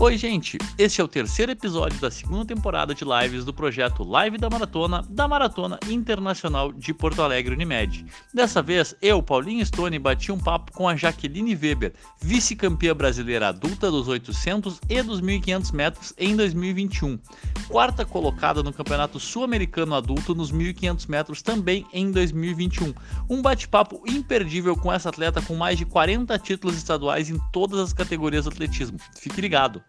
[0.00, 0.58] Oi, gente!
[0.78, 5.04] Este é o terceiro episódio da segunda temporada de lives do projeto Live da Maratona,
[5.10, 8.06] da Maratona Internacional de Porto Alegre Unimed.
[8.32, 13.90] Dessa vez, eu, Paulinho Stone, bati um papo com a Jaqueline Weber, vice-campeã brasileira adulta
[13.90, 17.18] dos 800 e dos 1500 metros em 2021,
[17.66, 22.94] quarta colocada no Campeonato Sul-Americano Adulto nos 1500 metros também em 2021.
[23.28, 27.92] Um bate-papo imperdível com essa atleta com mais de 40 títulos estaduais em todas as
[27.92, 28.96] categorias do atletismo.
[29.16, 29.87] Fique ligado!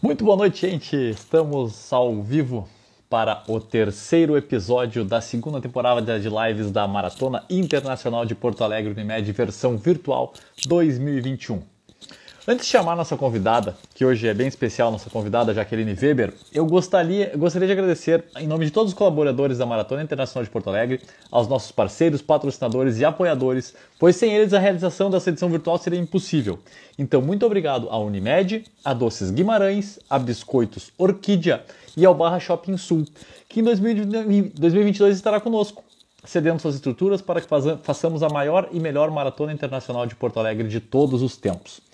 [0.00, 0.94] Muito boa noite, gente.
[0.96, 2.68] Estamos ao vivo
[3.10, 8.92] para o terceiro episódio da segunda temporada de lives da Maratona Internacional de Porto Alegre
[8.92, 10.32] Unimed versão virtual
[10.66, 11.77] 2021.
[12.50, 16.64] Antes de chamar nossa convidada, que hoje é bem especial, nossa convidada Jaqueline Weber, eu
[16.64, 20.70] gostaria, gostaria de agradecer, em nome de todos os colaboradores da Maratona Internacional de Porto
[20.70, 20.98] Alegre,
[21.30, 25.98] aos nossos parceiros, patrocinadores e apoiadores, pois sem eles a realização dessa edição virtual seria
[25.98, 26.58] impossível.
[26.98, 31.62] Então, muito obrigado à Unimed, a Doces Guimarães, a Biscoitos Orquídea
[31.98, 33.04] e ao Barra Shopping Sul,
[33.46, 35.84] que em 2022 estará conosco
[36.24, 37.48] cedendo suas estruturas para que
[37.82, 41.86] façamos a maior e melhor maratona internacional de Porto Alegre de todos os tempos.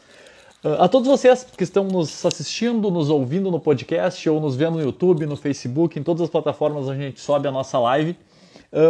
[0.65, 4.83] A todos vocês que estão nos assistindo, nos ouvindo no podcast ou nos vendo no
[4.83, 8.17] YouTube, no Facebook, em todas as plataformas a gente sobe a nossa live.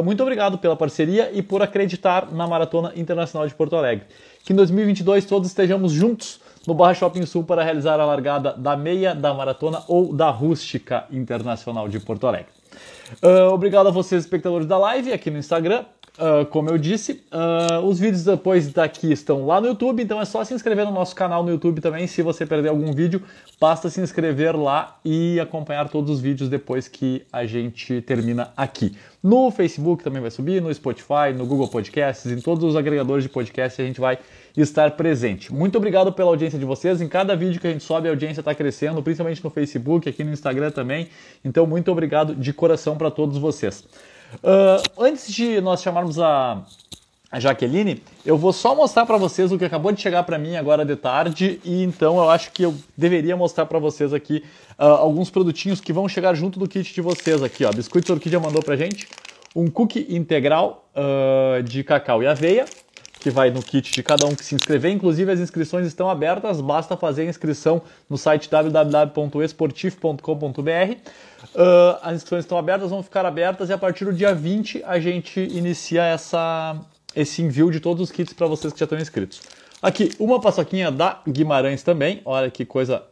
[0.05, 4.07] Muito obrigado pela parceria e por acreditar na Maratona Internacional de Porto Alegre.
[4.45, 8.77] Que em 2022 todos estejamos juntos no Barra Shopping Sul para realizar a largada da
[8.77, 12.53] meia, da maratona ou da rústica internacional de Porto Alegre.
[13.53, 15.85] obrigado a vocês, espectadores da live, aqui no Instagram.
[16.17, 20.25] Uh, como eu disse, uh, os vídeos depois daqui estão lá no YouTube, então é
[20.25, 22.07] só se inscrever no nosso canal no YouTube também.
[22.07, 23.21] Se você perder algum vídeo,
[23.61, 28.97] basta se inscrever lá e acompanhar todos os vídeos depois que a gente termina aqui.
[29.21, 33.29] No Facebook também vai subir, no Spotify, no Google Podcasts, em todos os agregadores de
[33.29, 34.17] podcast a gente vai
[34.57, 35.53] estar presente.
[35.53, 37.01] Muito obrigado pela audiência de vocês.
[37.01, 40.23] Em cada vídeo que a gente sobe, a audiência está crescendo, principalmente no Facebook, aqui
[40.23, 41.09] no Instagram também.
[41.45, 43.83] Então, muito obrigado de coração para todos vocês.
[44.43, 46.63] Uh, antes de nós chamarmos a,
[47.31, 50.57] a Jaqueline, eu vou só mostrar para vocês o que acabou de chegar para mim
[50.57, 54.45] agora de tarde e então eu acho que eu deveria mostrar para vocês aqui
[54.79, 57.73] uh, alguns produtinhos que vão chegar junto do kit de vocês aqui, ó.
[57.73, 59.09] Biscoitos Orquídea mandou pra gente
[59.55, 62.65] um cookie integral uh, de cacau e aveia,
[63.25, 64.93] que vai no kit de cada um que se inscrever.
[64.93, 70.21] Inclusive, as inscrições estão abertas, basta fazer a inscrição no site www.esportif.com.br.
[70.21, 75.01] Uh, as inscrições estão abertas, vão ficar abertas e a partir do dia 20 a
[75.01, 76.79] gente inicia essa,
[77.17, 79.41] esse envio de todos os kits para vocês que já estão inscritos.
[79.81, 83.05] Aqui, uma paçoquinha da Guimarães também, olha que coisa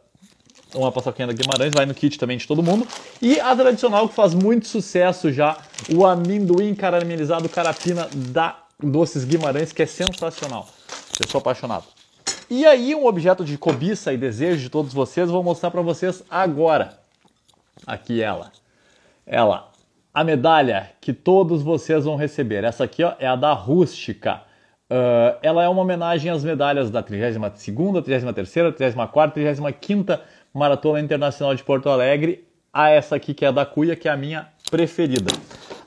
[0.75, 2.87] uma paçoquinha da Guimarães, vai no kit também de todo mundo.
[3.19, 5.57] E a tradicional que faz muito sucesso já,
[5.91, 10.67] o amendoim caramelizado carapina da Doces Guimarães, que é sensacional.
[11.19, 11.85] Eu sou apaixonado.
[12.49, 16.23] E aí, um objeto de cobiça e desejo de todos vocês, vou mostrar para vocês
[16.29, 16.99] agora.
[17.87, 18.51] Aqui ela.
[19.25, 19.71] Ela.
[20.13, 22.63] A medalha que todos vocês vão receber.
[22.63, 24.41] Essa aqui ó, é a da Rústica.
[24.89, 30.19] Uh, ela é uma homenagem às medalhas da 32ª, 33ª, 34ª, 35ª
[30.53, 32.47] Maratona Internacional de Porto Alegre.
[32.71, 35.31] A essa aqui que é a da Cuia, que é a minha preferida.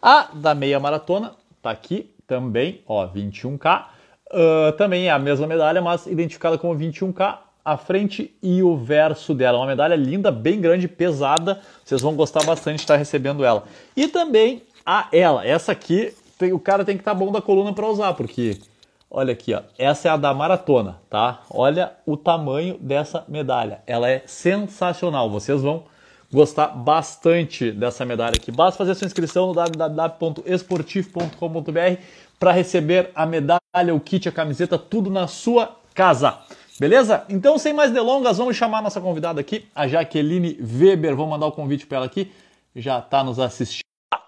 [0.02, 1.32] A da meia maratona
[1.62, 3.86] tá aqui também, ó, 21K.
[4.28, 9.34] Uh, também é a mesma medalha, mas identificada como 21K a frente e o verso
[9.34, 9.58] dela.
[9.58, 11.60] Uma medalha linda, bem grande, pesada.
[11.84, 13.64] Vocês vão gostar bastante de estar recebendo ela.
[13.96, 15.44] E também a ela.
[15.44, 18.60] Essa aqui, tem, o cara tem que estar tá bom da coluna para usar, porque
[19.10, 19.62] olha aqui, ó.
[19.76, 21.42] Essa é a da maratona, tá?
[21.50, 23.82] Olha o tamanho dessa medalha.
[23.84, 25.28] Ela é sensacional.
[25.28, 25.84] Vocês vão
[26.32, 28.52] gostar bastante dessa medalha aqui.
[28.52, 32.00] Basta fazer sua inscrição no www.esportif.com.br
[32.38, 36.38] para receber a medalha, o kit, a camiseta, tudo na sua casa.
[36.78, 37.24] Beleza?
[37.28, 41.16] Então, sem mais delongas, vamos chamar nossa convidada aqui, a Jaqueline Weber.
[41.16, 42.30] Vou mandar o convite para ela aqui.
[42.74, 43.85] Já está nos assistindo.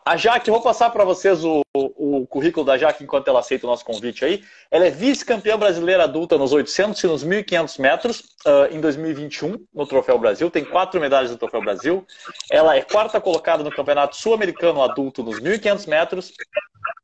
[0.09, 3.69] A Jaque, vou passar para vocês o, o, currículo da Jaque enquanto ela aceita o
[3.69, 4.43] nosso convite aí.
[4.71, 9.87] Ela é vice-campeã brasileira adulta nos 800 e nos 1.500 metros uh, em 2021 no
[9.87, 10.51] Troféu Brasil.
[10.51, 12.07] Tem quatro medalhas no Troféu Brasil.
[12.51, 16.33] Ela é quarta colocada no Campeonato Sul-Americano Adulto nos 1.500 metros.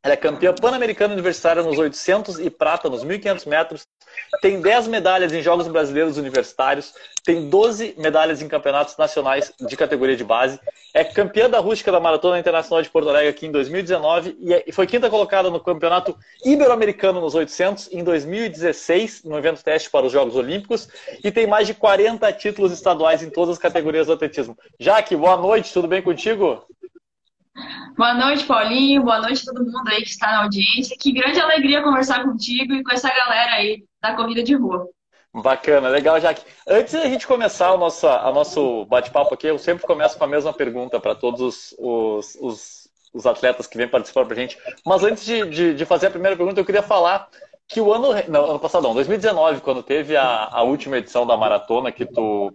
[0.04, 3.88] Ela é campeã pan-americana universitária nos 800 e prata nos 1.500 metros
[4.40, 6.92] tem 10 medalhas em Jogos Brasileiros Universitários,
[7.22, 10.60] tem 12 medalhas em campeonatos nacionais de categoria de base,
[10.92, 14.72] é campeã da rústica da Maratona Internacional de Porto Alegre aqui em 2019 é, e
[14.72, 20.12] foi quinta colocada no Campeonato Ibero-Americano nos 800 em 2016, no evento teste para os
[20.12, 20.88] Jogos Olímpicos,
[21.22, 24.56] e tem mais de 40 títulos estaduais em todas as categorias do atletismo.
[24.78, 26.64] Jaque, boa noite, tudo bem contigo?
[27.96, 29.02] Boa noite, Paulinho.
[29.02, 30.96] Boa noite a todo mundo aí que está na audiência.
[30.98, 34.88] Que grande alegria conversar contigo e com essa galera aí da corrida de rua.
[35.32, 36.44] Bacana, legal, Jaque.
[36.66, 40.28] Antes da gente começar o nosso, a nosso bate-papo aqui, eu sempre começo com a
[40.28, 44.56] mesma pergunta para todos os, os, os, os, atletas que vêm participar para a gente.
[44.86, 47.28] Mas antes de, de, de, fazer a primeira pergunta, eu queria falar
[47.74, 51.36] que o ano, não, ano passado, não, 2019, quando teve a, a última edição da
[51.36, 52.52] maratona, que tu,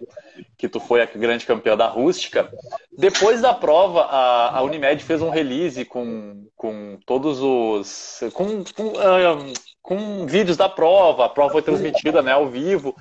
[0.58, 2.50] que tu foi a grande campeã da rústica,
[2.98, 8.22] depois da prova, a, a Unimed fez um release com, com todos os.
[8.34, 12.96] com, com, uh, com vídeos da prova, a prova foi transmitida né, ao vivo.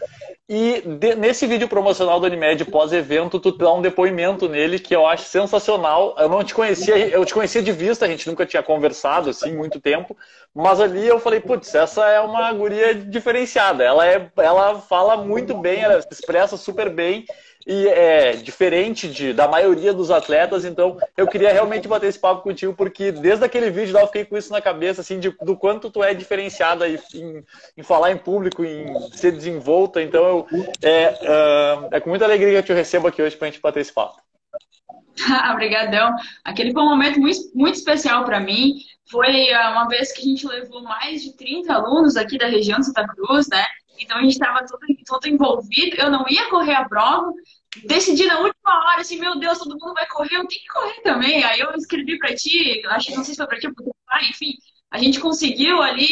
[0.49, 5.07] E de, nesse vídeo promocional do Unimed pós-evento, tu dá um depoimento nele que eu
[5.07, 6.15] acho sensacional.
[6.19, 9.55] Eu não te conhecia, eu te conhecia de vista, a gente nunca tinha conversado assim
[9.55, 10.17] muito tempo,
[10.55, 13.85] mas ali eu falei, putz, essa é uma guria diferenciada.
[13.85, 17.27] Ela é, ela fala muito bem, ela se expressa super bem
[17.69, 22.41] e é diferente de, da maioria dos atletas, então eu queria realmente bater esse papo
[22.41, 25.55] contigo, porque desde aquele vídeo lá eu fiquei com isso na cabeça, assim, de, do
[25.55, 27.45] quanto tu é diferenciada em,
[27.77, 30.47] em, falar em público, em ser desenvolta, então eu,
[30.81, 33.61] é, uh, é com muita alegria que eu te recebo aqui hoje para a gente
[33.61, 34.19] bater esse papo.
[35.53, 36.15] Obrigadão.
[36.45, 38.77] Aquele foi um momento muito, muito especial para mim.
[39.11, 42.79] Foi uh, uma vez que a gente levou mais de 30 alunos aqui da região
[42.79, 43.67] de Santa Cruz, né?
[44.01, 45.97] Então a gente estava todo, todo envolvido.
[45.97, 47.33] Eu não ia correr a prova,
[47.85, 51.01] decidi na última hora, assim, meu Deus, todo mundo vai correr, eu tenho que correr
[51.03, 51.45] também.
[51.45, 53.69] Aí eu escrevi para ti, acho que não sei se foi para ti,
[54.31, 54.55] enfim,
[54.91, 56.09] a gente conseguiu ali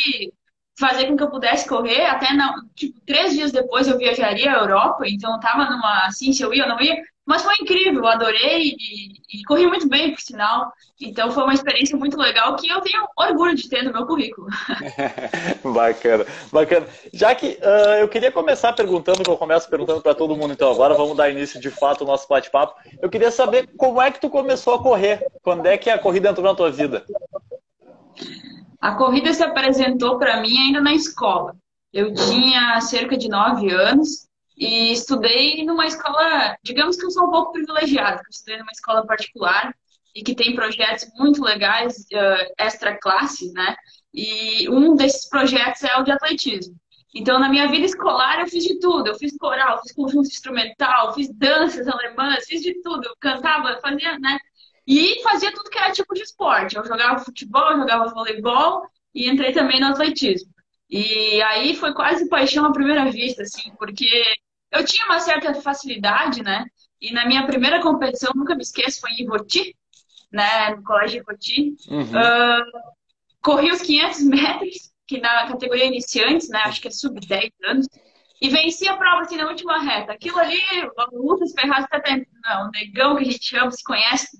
[0.79, 4.59] fazer com que eu pudesse correr, até não, tipo, três dias depois eu viajaria à
[4.61, 8.07] Europa, então eu tava numa, assim, se eu ia ou não ia, mas foi incrível,
[8.07, 10.73] adorei e, e, corri muito bem, por sinal.
[11.01, 14.47] Então foi uma experiência muito legal que eu tenho orgulho de ter no meu currículo.
[15.75, 16.87] bacana, bacana.
[17.13, 20.71] Já que uh, eu queria começar perguntando, que eu começo perguntando para todo mundo, então
[20.71, 22.77] agora vamos dar início de fato ao nosso bate-papo.
[23.03, 26.31] Eu queria saber como é que tu começou a correr, quando é que a corrida
[26.31, 27.05] entrou na tua vida?
[28.81, 31.57] A corrida se apresentou para mim ainda na escola.
[31.93, 34.26] Eu tinha cerca de nove anos
[34.57, 39.07] e estudei numa escola, digamos que eu sou um pouco privilegiada, eu estudei numa escola
[39.07, 39.75] particular
[40.15, 43.77] e que tem projetos muito legais, uh, extra classe, né?
[44.15, 46.75] E um desses projetos é o de atletismo.
[47.15, 49.09] Então, na minha vida escolar, eu fiz de tudo.
[49.09, 53.07] Eu fiz coral, fiz conjunto instrumental, fiz danças alemãs, fiz de tudo.
[53.07, 54.39] Eu cantava, fazia, né?
[54.87, 56.77] E fazia tudo que era tipo de esporte.
[56.77, 58.83] Eu jogava futebol, jogava voleibol
[59.15, 60.51] e entrei também no atletismo.
[60.91, 64.07] E aí foi quase paixão à primeira vista, assim, porque
[64.77, 66.65] eu tinha uma certa facilidade, né?
[67.01, 69.75] E na minha primeira competição, nunca me esqueço, foi em Ivoti,
[70.33, 70.71] né?
[70.75, 71.75] No colégio Ivoti.
[71.89, 72.03] Uhum.
[72.03, 72.97] Uh,
[73.43, 76.61] corri os 500 metros, que na categoria iniciantes, né?
[76.65, 77.87] Acho que é sub 10 anos.
[78.41, 80.13] E venci a prova, assim, na última reta.
[80.13, 80.61] Aquilo ali,
[81.13, 84.39] o Lucas Ferraz, até não, o negão que a gente chama, se conhece,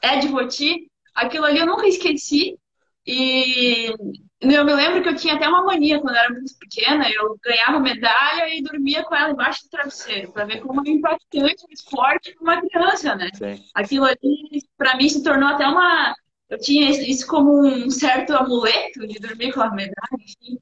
[0.00, 0.88] é de Ivoti.
[1.14, 2.56] Aquilo ali eu nunca esqueci.
[3.04, 3.92] E
[4.42, 7.08] eu me lembro que eu tinha até uma mania quando eu era muito pequena.
[7.08, 11.64] Eu ganhava medalha e dormia com ela embaixo do travesseiro, para ver como é impactante
[11.64, 13.30] o esporte para uma criança, né?
[13.34, 13.62] Sim.
[13.74, 16.14] Aquilo ali, para mim, se tornou até uma.
[16.48, 20.58] Eu tinha isso como um certo amuleto de dormir com a medalha, enfim.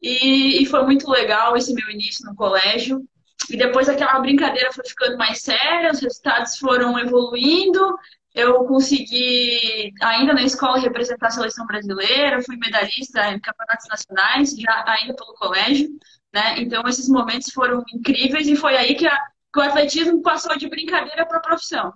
[0.00, 3.02] E, e foi muito legal esse meu início no colégio.
[3.50, 7.94] E depois aquela brincadeira foi ficando mais séria, os resultados foram evoluindo
[8.38, 14.84] eu consegui, ainda na escola, representar a seleção brasileira, fui medalhista em campeonatos nacionais, já
[14.86, 15.88] ainda pelo colégio,
[16.32, 16.54] né?
[16.58, 19.16] Então, esses momentos foram incríveis e foi aí que, a,
[19.52, 21.92] que o atletismo passou de brincadeira para profissão.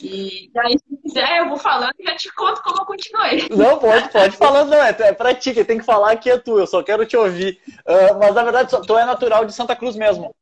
[0.00, 3.48] E daí, se quiser, eu vou falando e já te conto como eu continuei.
[3.50, 6.38] Não, pode, pode falando, não, é, é pra ti, quem tem que falar aqui é
[6.38, 7.60] tu, eu só quero te ouvir.
[7.86, 10.34] Uh, mas, na verdade, tu é natural de Santa Cruz mesmo.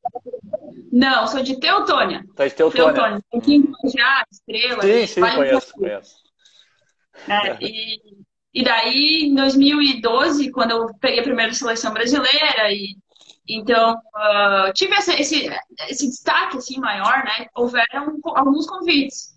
[0.90, 2.24] Não, sou de Teutônia.
[2.34, 2.92] Tá de Teutônia.
[2.92, 3.24] Teutônia.
[3.34, 3.62] Aqui
[3.96, 4.82] já, Estrela.
[4.82, 6.16] Sim, sim, conheço, conheço.
[7.28, 8.00] É, e,
[8.54, 12.96] e daí, em 2012, quando eu peguei a primeira seleção brasileira, e
[13.48, 15.50] então uh, tive esse, esse,
[15.88, 17.46] esse destaque assim, maior, né?
[17.54, 19.30] Houveram alguns convites.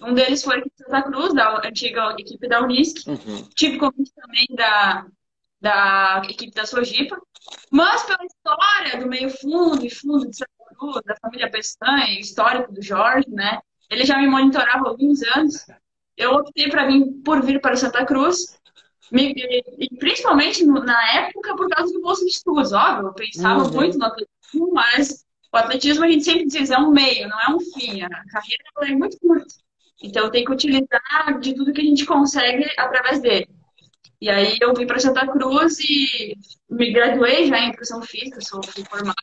[0.00, 3.06] Um deles foi aqui de Santa Cruz, da antiga equipe da Unisc.
[3.08, 3.48] Uhum.
[3.54, 5.06] Tive convite também da,
[5.60, 7.16] da equipe da Sojipa.
[7.70, 10.50] Mas pela história do meio fundo e fundo de Santa
[11.04, 13.58] Da família Pestanha, histórico do Jorge, né?
[13.90, 15.66] Ele já me monitorava há alguns anos.
[16.16, 18.58] Eu optei para vir por vir para Santa Cruz,
[19.10, 19.32] me,
[19.78, 23.08] e principalmente na época por causa do bolso de estudos, óbvio.
[23.08, 23.72] Eu pensava uhum.
[23.72, 27.54] muito no atletismo, mas o atletismo a gente sempre diz é um meio, não é
[27.54, 28.02] um fim.
[28.02, 29.46] A carreira é muito curta.
[30.02, 33.48] Então tem que utilizar de tudo que a gente consegue através dele.
[34.20, 36.36] E aí eu vim para Santa Cruz e
[36.70, 39.14] me graduei já em educação física, sou formada.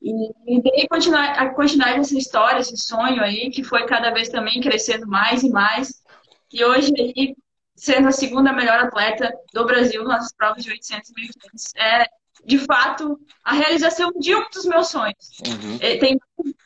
[0.00, 5.06] E, dei a continuidade dessa história, esse sonho aí, que foi cada vez também crescendo
[5.06, 6.02] mais e mais.
[6.52, 7.36] E hoje aí,
[7.74, 12.06] sendo a segunda melhor atleta do Brasil nas provas de 800 e 1500, é
[12.44, 15.38] de fato, a realização de um dos meus sonhos.
[15.46, 15.78] Uhum.
[15.78, 16.18] Tem,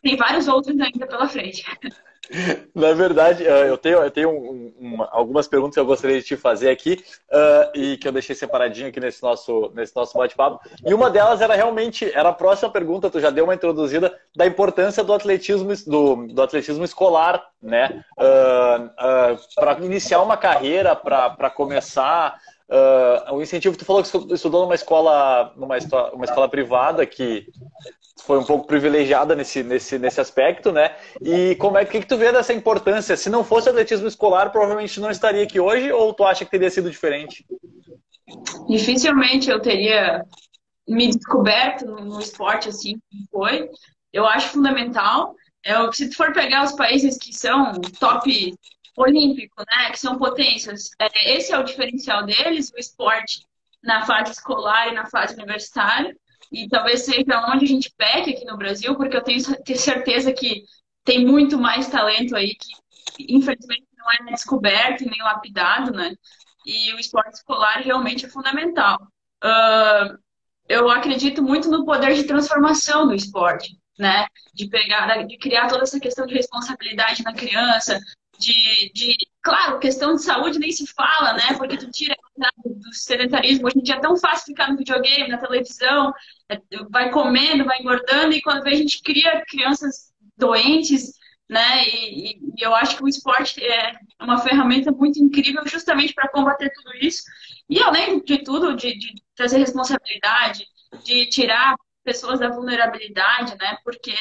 [0.02, 1.64] tem vários outros ainda pela frente.
[2.74, 6.26] Na verdade, eh, eu tenho, eu tenho um, um, algumas perguntas que eu gostaria de
[6.26, 10.60] te fazer aqui uh, e que eu deixei separadinho aqui nesse nosso, nesse nosso bate-papo.
[10.84, 14.46] E uma delas era realmente, era a próxima pergunta, tu já deu uma introduzida, da
[14.46, 18.04] importância do atletismo, do, do atletismo escolar, né?
[18.18, 22.38] Uh, uh, para iniciar uma carreira, para começar
[22.72, 25.76] Uh, o incentivo, tu falou que estudou numa escola, numa
[26.14, 27.46] uma escola privada que
[28.24, 30.96] foi um pouco privilegiada nesse, nesse, nesse aspecto, né?
[31.20, 33.14] E como é que, que tu vê dessa importância?
[33.14, 36.70] Se não fosse atletismo escolar, provavelmente não estaria aqui hoje, ou tu acha que teria
[36.70, 37.44] sido diferente?
[38.68, 40.24] Dificilmente eu teria
[40.88, 43.68] me descoberto no esporte assim como foi.
[44.10, 45.34] Eu acho fundamental.
[45.62, 48.54] É, se tu for pegar os países que são top
[48.96, 50.90] olímpico, né, que são potências.
[50.98, 53.46] É, esse é o diferencial deles, o esporte
[53.82, 56.16] na fase escolar e na fase universitária.
[56.50, 60.64] E talvez seja onde a gente peca aqui no Brasil, porque eu tenho certeza que
[61.04, 66.14] tem muito mais talento aí que, infelizmente, não é descoberto nem lapidado, né?
[66.66, 68.98] E o esporte escolar realmente é fundamental.
[69.42, 70.18] Uh,
[70.68, 74.26] eu acredito muito no poder de transformação do esporte, né?
[74.54, 77.98] De pegar, de criar toda essa questão de responsabilidade na criança,
[78.42, 81.54] de, de, claro, questão de saúde nem se fala, né?
[81.56, 82.16] Porque tu tira
[82.64, 83.66] do sedentarismo.
[83.66, 86.12] Hoje em dia é tão fácil ficar no videogame, na televisão,
[86.48, 91.12] é, vai comendo, vai engordando, e quando vê a gente cria crianças doentes,
[91.48, 91.84] né?
[91.86, 96.70] E, e eu acho que o esporte é uma ferramenta muito incrível justamente para combater
[96.72, 97.22] tudo isso.
[97.68, 100.66] E além de tudo, de, de trazer responsabilidade,
[101.04, 103.76] de tirar pessoas da vulnerabilidade, né?
[103.84, 104.14] Porque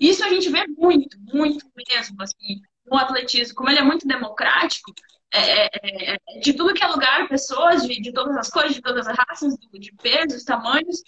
[0.00, 2.60] isso a gente vê muito, muito mesmo, assim
[2.90, 4.92] o atletismo, como ele é muito democrático,
[5.32, 8.82] é, é, é, de tudo que é lugar, pessoas de, de todas as cores, de
[8.82, 11.02] todas as raças, de pesos, tamanhos,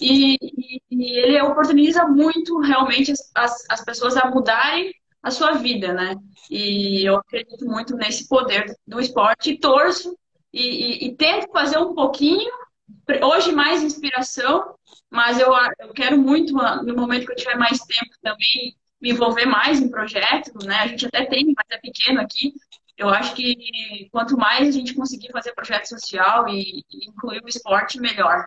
[0.00, 4.92] e, e, e ele oportuniza muito realmente as, as pessoas a mudarem
[5.22, 6.16] a sua vida, né?
[6.50, 10.16] E eu acredito muito nesse poder do esporte e torço
[10.52, 12.50] e, e, tento fazer um pouquinho,
[13.22, 14.74] hoje mais inspiração,
[15.10, 19.46] mas eu, eu quero muito, no momento que eu tiver mais tempo também, me envolver
[19.46, 20.76] mais em projetos, né?
[20.76, 22.52] A gente até tem, mas é pequeno aqui.
[22.96, 27.48] Eu acho que quanto mais a gente conseguir fazer projeto social e, e incluir o
[27.48, 28.46] esporte, melhor.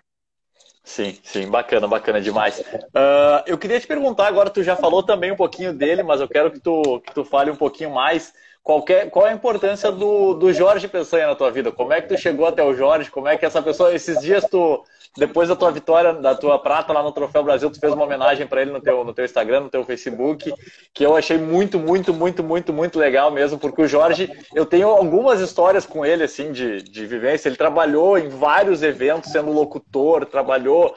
[0.84, 2.60] Sim, sim, bacana, bacana demais.
[2.60, 6.28] Uh, eu queria te perguntar, agora tu já falou também um pouquinho dele, mas eu
[6.28, 8.34] quero que tu, que tu fale um pouquinho mais.
[8.64, 8.86] Qual
[9.26, 11.72] é a importância do, do Jorge Peçanha na tua vida?
[11.72, 13.10] Como é que tu chegou até o Jorge?
[13.10, 14.84] Como é que essa pessoa, esses dias tu,
[15.18, 18.48] depois da tua vitória, da tua prata lá no Troféu Brasil, tu fez uma homenagem
[18.48, 20.54] para ele no teu, no teu Instagram, no teu Facebook,
[20.94, 24.88] que eu achei muito, muito, muito, muito, muito legal mesmo, porque o Jorge, eu tenho
[24.88, 27.50] algumas histórias com ele, assim, de, de vivência.
[27.50, 30.96] Ele trabalhou em vários eventos, sendo locutor, trabalhou.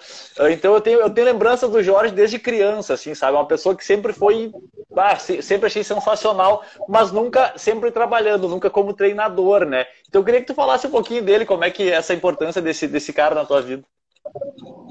[0.50, 3.36] Então eu tenho, eu tenho lembrança do Jorge desde criança, assim, sabe?
[3.36, 4.52] Uma pessoa que sempre foi.
[4.96, 9.86] Ah, sempre achei sensacional, mas nunca, sempre trabalhando, nunca como treinador, né?
[10.08, 12.60] Então eu queria que tu falasse um pouquinho dele, como é que é essa importância
[12.60, 13.84] desse, desse cara na tua vida.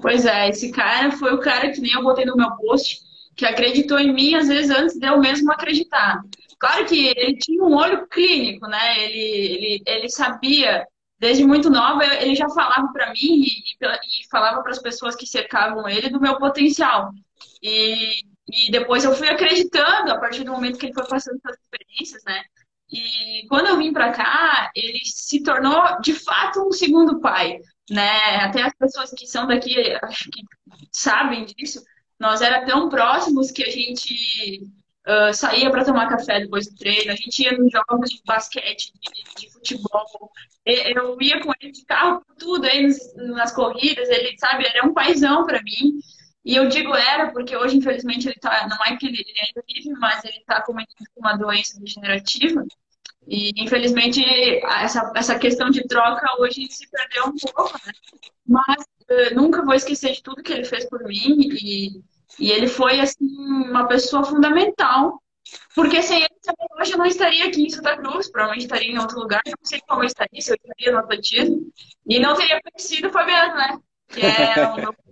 [0.02, 3.00] Pois é, esse cara foi o cara que nem eu botei no meu post,
[3.36, 6.22] que acreditou em mim, às vezes, antes de eu mesmo acreditar.
[6.60, 9.04] Claro que ele tinha um olho clínico, né?
[9.04, 10.86] Ele, ele, ele sabia,
[11.20, 15.26] desde muito nova, ele já falava para mim e, e, falava para as pessoas que
[15.26, 17.12] cercavam ele do meu potencial.
[17.62, 18.12] E,
[18.50, 22.24] e depois eu fui acreditando a partir do momento que ele foi passando essas experiências,
[22.26, 22.44] né?
[22.94, 27.60] E quando eu vim para cá, ele se tornou de fato um segundo pai
[27.90, 28.38] né?
[28.38, 30.44] Até as pessoas que são daqui, acho que
[30.92, 31.84] sabem disso.
[32.20, 34.64] Nós era tão próximos que a gente
[35.08, 38.94] uh, saía para tomar café depois do treino, a gente ia nos jogos de basquete,
[38.94, 40.32] de, de futebol.
[40.66, 42.88] Eu ia com ele de carro, tudo aí
[43.34, 44.08] nas corridas.
[44.10, 46.00] Ele, sabe, era um paizão para mim.
[46.46, 48.68] E eu digo era porque hoje, infelizmente, ele tá.
[48.68, 50.74] Não é que ele, ainda vive, mas ele está com
[51.18, 52.66] uma doença degenerativa.
[53.28, 54.24] E, infelizmente,
[54.66, 57.94] essa, essa questão de troca hoje se perdeu um pouco, né?
[58.46, 62.02] Mas uh, nunca vou esquecer de tudo que ele fez por mim e,
[62.40, 63.26] e ele foi, assim,
[63.70, 65.22] uma pessoa fundamental.
[65.76, 68.98] Porque sem ele também hoje eu não estaria aqui em Santa Cruz, provavelmente estaria em
[68.98, 71.72] outro lugar, não sei como eu estaria, se eu estaria no atletismo.
[72.08, 73.78] E não teria conhecido o Fabiano, né?
[74.08, 74.96] Que é o meu...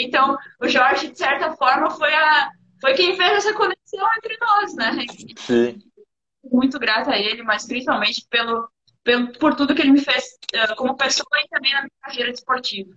[0.00, 2.48] Então, o Jorge, de certa forma, foi, a,
[2.80, 5.04] foi quem fez essa conexão entre nós, né?
[5.36, 5.78] Sim
[6.50, 8.68] muito grata a ele, mas principalmente pelo,
[9.02, 10.24] pelo, por tudo que ele me fez
[10.54, 12.90] uh, como pessoa e também na minha carreira esportiva.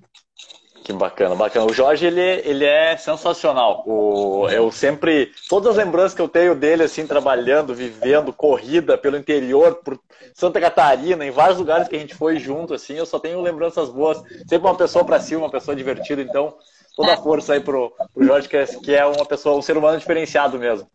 [0.83, 1.65] Que bacana, bacana.
[1.65, 3.83] O Jorge, ele, ele é sensacional.
[3.85, 9.17] O, eu sempre, todas as lembranças que eu tenho dele, assim, trabalhando, vivendo, corrida pelo
[9.17, 9.99] interior, por
[10.33, 13.89] Santa Catarina, em vários lugares que a gente foi junto, assim, eu só tenho lembranças
[13.89, 14.21] boas.
[14.47, 16.21] Sempre uma pessoa para cima, uma pessoa divertida.
[16.21, 16.55] Então,
[16.95, 19.77] toda a força aí pro, pro Jorge, que é, que é uma pessoa, um ser
[19.77, 20.89] humano diferenciado mesmo.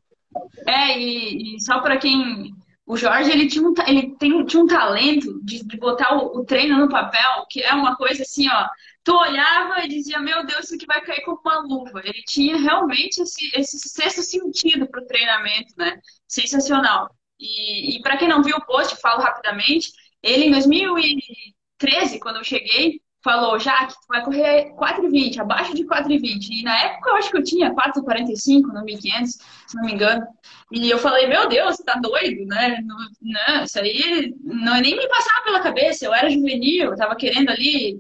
[0.67, 2.55] É, e, e só para quem
[2.87, 6.45] o Jorge ele tinha um, ele tem, tinha um talento de, de botar o, o,
[6.45, 8.69] treino no papel, que é uma coisa assim, ó.
[9.03, 12.01] Tu olhava e dizia, meu Deus, isso aqui vai cair como uma luva.
[12.05, 15.99] Ele tinha realmente esse, esse sexto sentido para o treinamento, né?
[16.27, 17.11] Sensacional.
[17.39, 22.45] E, e para quem não viu o post, falo rapidamente, ele em 2013, quando eu
[22.45, 26.49] cheguei, falou, Jaque, tu vai correr 4,20, abaixo de 4,20.
[26.51, 30.27] E na época eu acho que eu tinha 4,45 no 1.500, se não me engano.
[30.71, 32.79] E eu falei, meu Deus, tá doido, né?
[32.85, 36.05] Não, não, isso aí não, nem me passava pela cabeça.
[36.05, 37.99] Eu era juvenil, eu tava querendo ali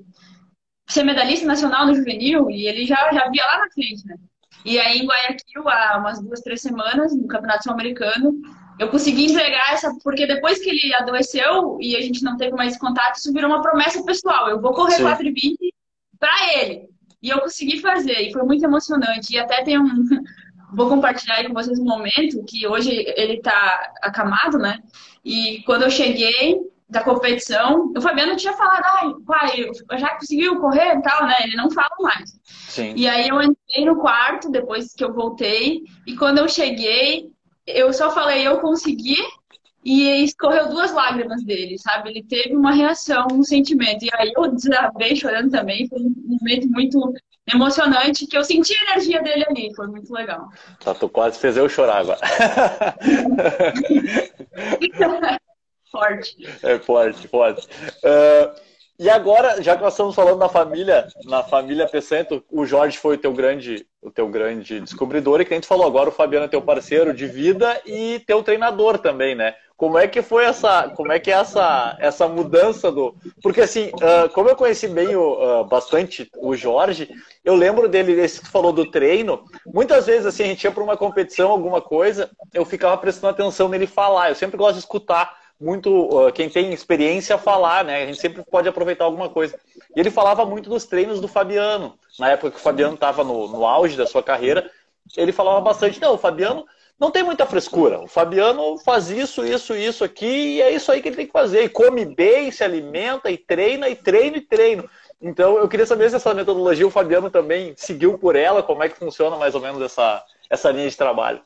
[0.87, 4.17] ser medalhista nacional no juvenil e ele já, já via lá na frente, né?
[4.65, 8.35] E aí em Guayaquil, há umas duas, três semanas, no Campeonato Sul-Americano,
[8.79, 12.77] eu consegui entregar essa, porque depois que ele adoeceu e a gente não teve mais
[12.77, 14.49] contato, isso virou uma promessa pessoal.
[14.49, 15.57] Eu vou correr 4,20
[16.19, 16.89] para ele.
[17.23, 19.33] E eu consegui fazer, e foi muito emocionante.
[19.33, 19.89] E até tem um.
[20.77, 24.81] Vou compartilhar aí com vocês um momento que hoje ele tá acamado, né?
[25.25, 30.97] E quando eu cheguei da competição, o Fabiano tinha falado, ai, pai, já conseguiu correr
[30.97, 31.37] e tal, né?
[31.45, 32.41] Ele não fala mais.
[32.45, 32.93] Sim.
[32.97, 37.31] E aí eu entrei no quarto depois que eu voltei, e quando eu cheguei,
[37.67, 39.17] eu só falei, eu consegui,
[39.85, 42.11] e escorreu duas lágrimas dele, sabe?
[42.11, 44.03] Ele teve uma reação, um sentimento.
[44.05, 45.87] E aí eu desabei chorando também.
[45.89, 47.13] Foi um momento muito
[47.53, 49.75] emocionante que eu senti a energia dele ali.
[49.75, 50.49] Foi muito legal.
[50.83, 52.19] Tá, tu quase fez eu chorar agora.
[55.93, 56.37] forte.
[56.63, 57.69] É forte, forte.
[58.03, 58.59] Uh,
[58.97, 63.17] e agora, já que nós estamos falando na família, na família Pecento, o Jorge foi
[63.17, 66.45] o teu grande, o teu grande descobridor e que a gente falou agora, o Fabiano
[66.45, 69.55] é teu parceiro de vida e teu treinador também, né?
[69.77, 73.89] Como é que foi essa, como é que é essa, essa mudança do, porque assim,
[73.89, 77.09] uh, como eu conheci bem o, uh, bastante o Jorge,
[77.45, 80.71] eu lembro dele, esse que tu falou do treino, muitas vezes assim a gente ia
[80.71, 84.29] para uma competição, alguma coisa, eu ficava prestando atenção nele falar.
[84.29, 88.03] Eu sempre gosto de escutar muito uh, quem tem experiência falar, né?
[88.03, 89.59] A gente sempre pode aproveitar alguma coisa.
[89.97, 91.99] E ele falava muito dos treinos do Fabiano.
[92.19, 94.71] Na época que o Fabiano estava no, no auge da sua carreira,
[95.17, 96.67] ele falava bastante, não, o Fabiano
[96.99, 98.01] não tem muita frescura.
[98.01, 101.33] O Fabiano faz isso, isso, isso aqui, e é isso aí que ele tem que
[101.33, 101.65] fazer.
[101.65, 104.85] E come bem, se alimenta, e treina, e treina, e treina.
[105.21, 108.89] Então, eu queria saber se essa metodologia o Fabiano também seguiu por ela, como é
[108.89, 111.41] que funciona mais ou menos essa, essa linha de trabalho.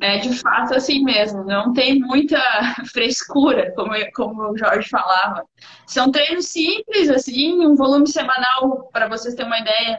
[0.00, 2.40] É de fato assim mesmo, não tem muita
[2.92, 5.44] frescura, como, como o Jorge falava.
[5.86, 9.98] São treinos simples, assim, um volume semanal, para vocês terem uma ideia,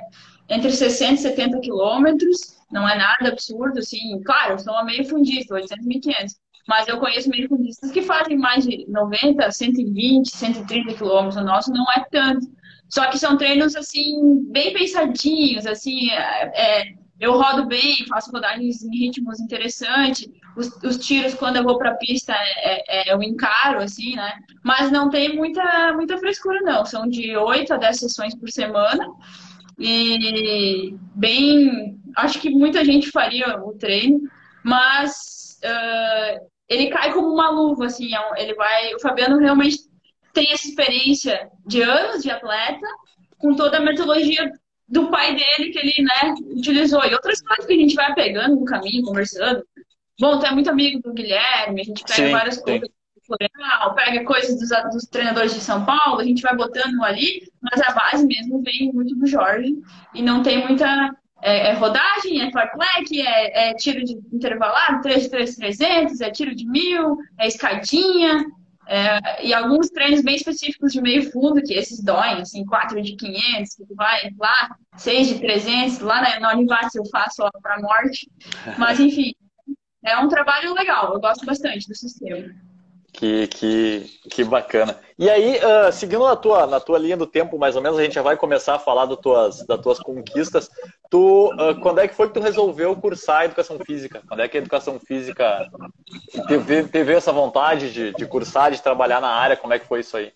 [0.49, 4.19] entre 60 e 70 quilômetros, não é nada absurdo, assim.
[4.25, 6.35] Claro, uma meio fundista, 800, 1500,
[6.67, 11.71] mas eu conheço meio fundistas que fazem mais de 90, 120, 130 quilômetros, o nosso
[11.71, 12.47] não é tanto.
[12.89, 18.83] Só que são treinos, assim, bem pensadinhos, assim, é, é eu rodo bem, faço rodagens
[18.83, 20.27] em ritmos interessantes.
[20.57, 24.33] Os, os tiros, quando eu vou para a pista, é, é, eu encaro, assim, né?
[24.61, 26.85] Mas não tem muita, muita frescura, não.
[26.85, 29.07] São de 8 a 10 sessões por semana.
[29.79, 31.97] E bem.
[32.17, 34.19] Acho que muita gente faria o treino,
[34.61, 38.13] mas uh, ele cai como uma luva, assim.
[38.13, 38.93] É ele vai.
[38.95, 39.77] O Fabiano realmente
[40.33, 42.85] tem essa experiência de anos de atleta,
[43.37, 44.51] com toda a metodologia
[44.87, 47.03] do pai dele que ele, né, utilizou.
[47.05, 49.63] E outras coisas que a gente vai pegando no caminho, conversando.
[50.19, 52.63] Bom, tu é muito amigo do Guilherme, a gente pega sim, várias sim.
[52.63, 52.89] coisas
[53.25, 57.81] Florenal, pega coisas dos, dos, treinadores de São Paulo, a gente vai botando ali, mas
[57.81, 59.73] a base mesmo vem muito do Jorge
[60.13, 65.23] e não tem muita é, é rodagem, é fartlek, é, é, tiro de intervalado, 3
[65.23, 68.45] de 3, 300, é tiro de mil, é escadinha,
[68.87, 73.15] é, e alguns treinos bem específicos de meio fundo, que esses doem, assim, 4 de
[73.15, 78.29] 500, que vai lá, 6 de 300, lá na, na Univates eu faço para morte.
[78.77, 79.33] Mas, enfim,
[80.03, 82.53] é um trabalho legal, eu gosto bastante do sistema.
[83.13, 84.97] Que, que, que bacana.
[85.19, 88.03] E aí, uh, seguindo na tua, na tua linha do tempo, mais ou menos, a
[88.03, 90.67] gente já vai começar a falar do tuas, das tuas conquistas.
[91.11, 94.23] Tu, uh, quando é que foi que tu resolveu cursar Educação Física?
[94.27, 95.69] Quando é que a Educação Física
[96.47, 99.55] teve, teve essa vontade de, de cursar, de trabalhar na área?
[99.55, 100.31] Como é que foi isso aí?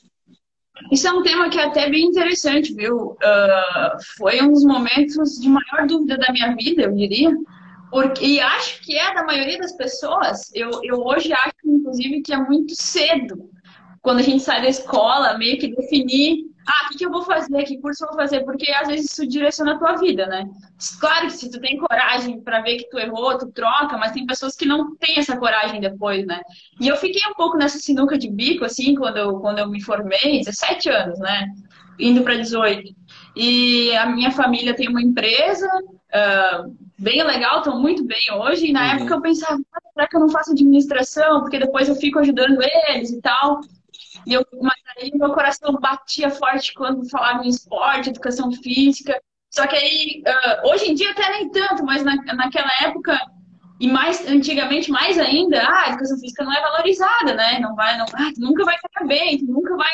[0.91, 3.13] Isso é um tema que é até bem interessante, viu?
[3.13, 7.31] Uh, foi um dos momentos de maior dúvida da minha vida, eu diria
[7.89, 10.51] porque, e acho que é da maioria das pessoas.
[10.53, 13.49] Eu, eu hoje acho, inclusive, que é muito cedo
[14.01, 17.23] quando a gente sai da escola, meio que definir ah, o que, que eu vou
[17.23, 20.45] fazer, que curso eu vou fazer, porque às vezes isso direciona a tua vida, né?
[20.99, 24.25] Claro que se tu tem coragem para ver que tu errou, tu troca, mas tem
[24.25, 26.41] pessoas que não têm essa coragem depois, né?
[26.79, 29.81] E eu fiquei um pouco nessa sinuca de bico, assim, quando eu, quando eu me
[29.81, 31.47] formei, 17 anos, né?
[31.97, 32.93] Indo para 18.
[33.35, 38.73] E a minha família tem uma empresa uh, bem legal, estão muito bem hoje, e
[38.73, 38.95] na uhum.
[38.95, 41.41] época eu pensava, ah, será que eu não faço administração?
[41.41, 43.61] Porque depois eu fico ajudando eles e tal.
[44.25, 49.21] E eu, mas aí meu coração batia forte quando falava em esporte, educação física.
[49.49, 53.17] Só que aí, uh, hoje em dia até nem tanto, mas na, naquela época,
[53.79, 57.59] e mais antigamente mais ainda, ah, a educação física não é valorizada, né?
[57.59, 59.91] Não vai, não, ah, tu nunca vai ficar bem, tu nunca vai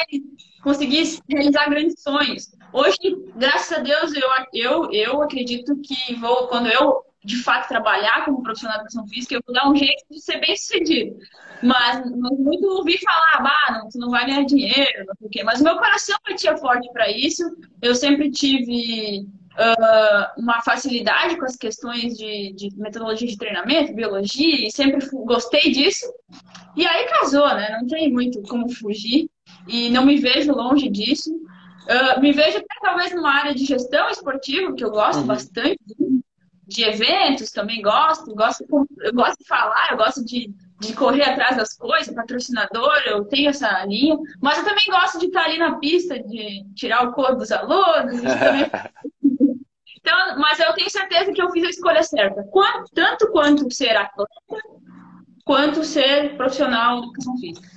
[0.62, 2.52] conseguir realizar grandes sonhos.
[2.72, 2.98] Hoje,
[3.36, 8.43] graças a Deus, eu, eu, eu acredito que vou, quando eu de fato trabalhar como
[8.43, 11.17] profissional de educação física, eu vou dar um jeito de ser bem sucedido.
[11.62, 15.43] Mas muito ouvi falar, bah, não, tu não vai ganhar dinheiro, não sei o quê.
[15.43, 17.43] Mas meu coração batia forte para isso.
[17.82, 24.68] Eu sempre tive uh, uma facilidade com as questões de, de, metodologia de treinamento, biologia,
[24.68, 26.06] e sempre gostei disso.
[26.76, 27.78] E aí casou, né?
[27.80, 29.30] Não tem muito como fugir.
[29.68, 31.32] E não me vejo longe disso.
[31.32, 35.28] Uh, me vejo até talvez numa área de gestão esportiva, que eu gosto uhum.
[35.28, 35.80] bastante
[36.66, 38.66] de eventos, também gosto, gosto,
[39.02, 43.50] eu gosto de falar, eu gosto de, de correr atrás das coisas, patrocinador, eu tenho
[43.50, 47.36] essa linha, mas eu também gosto de estar ali na pista, de tirar o corpo
[47.36, 48.66] dos alunos, também...
[50.06, 52.44] Então, mas eu tenho certeza que eu fiz a escolha certa.
[52.52, 54.30] Quanto, tanto quanto ser atleta,
[55.46, 57.70] quanto ser profissional de educação física.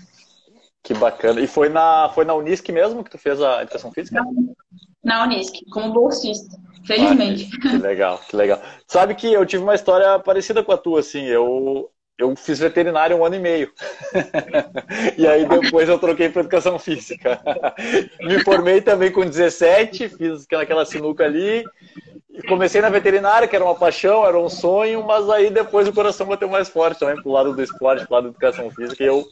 [0.83, 1.41] Que bacana.
[1.41, 4.21] E foi na, foi na Unisc mesmo que tu fez a educação física?
[4.21, 6.57] Na, na Unisc, como bolsista.
[6.85, 7.49] Felizmente.
[7.65, 8.63] Ah, que legal, que legal.
[8.89, 11.25] Sabe que eu tive uma história parecida com a tua, assim.
[11.25, 13.73] Eu, eu fiz veterinário um ano e meio.
[15.19, 17.41] e aí depois eu troquei para educação física.
[18.21, 21.65] Me formei também com 17, fiz aquela sinuca ali.
[22.49, 26.27] Comecei na veterinária, que era uma paixão, era um sonho, mas aí depois o coração
[26.27, 29.25] bateu mais forte também pro lado do esporte, pro lado da educação física, e eu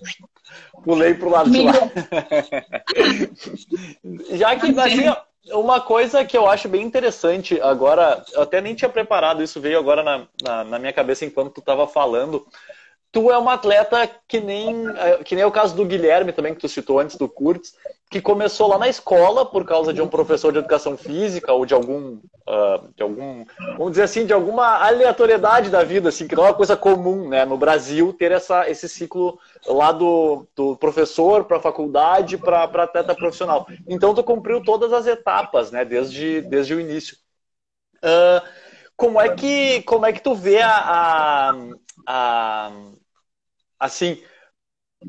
[0.82, 1.72] pulei pro lado de lá.
[4.32, 5.04] Já que assim,
[5.52, 9.78] uma coisa que eu acho bem interessante agora, eu até nem tinha preparado, isso veio
[9.78, 12.46] agora na, na, na minha cabeça enquanto tu estava falando.
[13.14, 16.60] Tu é uma atleta que nem, é, que nem o caso do Guilherme também, que
[16.60, 17.72] tu citou antes do Kurtz,
[18.10, 21.72] que começou lá na escola por causa de um professor de educação física ou de
[21.72, 23.44] algum, uh, de algum,
[23.78, 27.28] vamos dizer assim, de alguma aleatoriedade da vida, assim, que não é uma coisa comum,
[27.28, 32.64] né, no Brasil ter essa, esse ciclo lá do, do professor para a faculdade para
[32.64, 33.64] atleta profissional.
[33.86, 37.16] Então tu cumpriu todas as etapas, né, desde, desde o início.
[37.98, 38.44] Uh,
[38.96, 41.54] como é que como é que tu vê a, a,
[42.06, 42.72] a
[43.84, 44.18] assim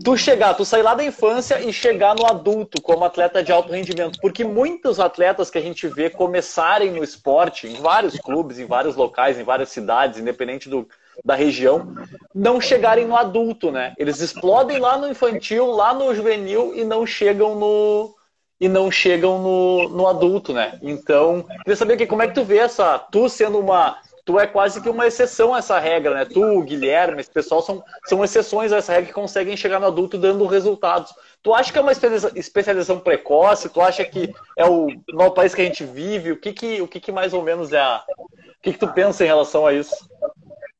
[0.04, 3.72] tu chegar, tu sair lá da infância e chegar no adulto como atleta de alto
[3.72, 8.66] rendimento, porque muitos atletas que a gente vê começarem no esporte, em vários clubes, em
[8.66, 10.88] vários locais, em várias cidades, independente do,
[11.24, 11.96] da região,
[12.34, 13.94] não chegarem no adulto, né?
[13.98, 18.14] Eles explodem lá no infantil, lá no juvenil e não chegam no
[18.60, 20.80] e não chegam no, no adulto, né?
[20.82, 24.48] Então, queria saber que como é que tu vê essa, tu sendo uma tu é
[24.48, 26.26] quase que uma exceção a essa regra, né?
[26.26, 30.18] Tu, Guilherme, esse pessoal são, são exceções a essa regra que conseguem chegar no adulto
[30.18, 31.14] dando resultados.
[31.44, 33.70] Tu acha que é uma especialização precoce?
[33.70, 36.32] Tu acha que é o no país que a gente vive?
[36.32, 38.04] O que que, o que, que mais ou menos é a...
[38.18, 39.94] O que, que tu pensa em relação a isso?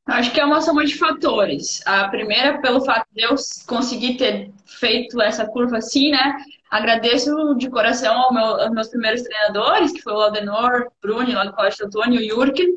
[0.08, 1.82] Acho que é uma soma de fatores.
[1.86, 3.36] A primeira, pelo fato de eu
[3.68, 6.36] conseguir ter feito essa curva assim, né?
[6.76, 11.46] Agradeço de coração ao meu, aos meus primeiros treinadores, que foi o Aldenor, Bruni, lá
[11.46, 12.68] do Colégio Antônio, e o Jurgen.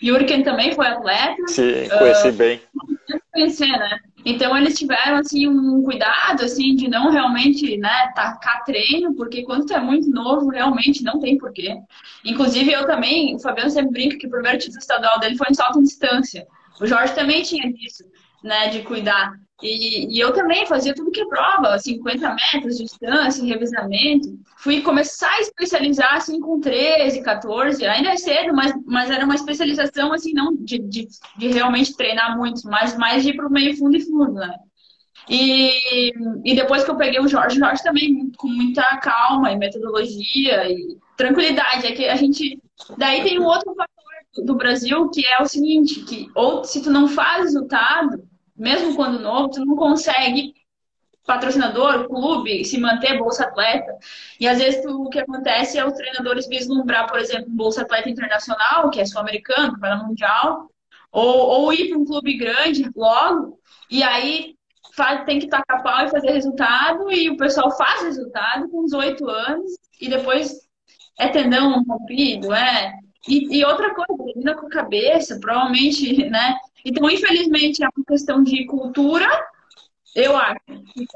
[0.00, 1.44] Jurgen também foi atleta.
[1.48, 2.60] Sim, conheci uh, bem.
[3.32, 3.98] Conhecer, né?
[4.24, 9.66] Então eles tiveram assim um cuidado assim de não realmente, né, tacar treino, porque quando
[9.66, 11.76] tu é muito novo, realmente não tem porquê.
[12.24, 15.54] Inclusive eu também, o Fabiano sempre brinca que o primeiro título estadual dele foi em
[15.54, 16.46] salto em distância.
[16.80, 18.04] O Jorge também tinha disso,
[18.44, 19.32] né, de cuidar.
[19.60, 24.38] E, e, eu também fazia tudo que é prova, 50 metros de distância, revisamento.
[24.58, 29.34] Fui começar a especializar assim com 13, 14, ainda é cedo, mas, mas era uma
[29.34, 33.50] especialização assim, não de, de, de realmente treinar muito, mas mais de ir para o
[33.50, 34.54] meio fundo e fundo, né?
[35.28, 36.12] E,
[36.44, 40.70] e depois que eu peguei o Jorge, o Jorge também com muita calma e metodologia
[40.70, 41.86] e tranquilidade.
[41.86, 42.58] É que a gente.
[42.96, 46.90] Daí tem um outro fator do Brasil que é o seguinte, que ou se tu
[46.90, 48.22] não faz resultado
[48.58, 50.54] mesmo quando novo, tu não consegue
[51.28, 53.98] patrocinador, clube, se manter bolsa atleta.
[54.40, 58.08] E às vezes tu, o que acontece é os treinadores vislumbrar, por exemplo, bolsa atleta
[58.08, 60.70] internacional, que é sul-americano, para mundial,
[61.12, 63.58] ou, ou ir para um clube grande logo,
[63.90, 64.54] e aí
[64.96, 69.28] faz, tem que tacar pau e fazer resultado, e o pessoal faz resultado com 18
[69.28, 70.54] anos, e depois
[71.18, 72.94] é tendão rompido, é.
[73.28, 76.56] E, e outra coisa, ainda com a cabeça, provavelmente, né?
[76.84, 79.28] Então, infelizmente, uma questão de cultura,
[80.14, 80.58] eu acho.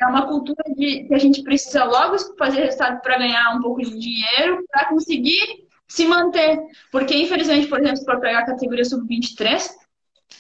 [0.01, 3.83] É uma cultura de, que a gente precisa logo fazer resultado para ganhar um pouco
[3.83, 6.61] de dinheiro, para conseguir se manter.
[6.91, 9.71] Porque, infelizmente, por exemplo, se for pegar a categoria sub-23,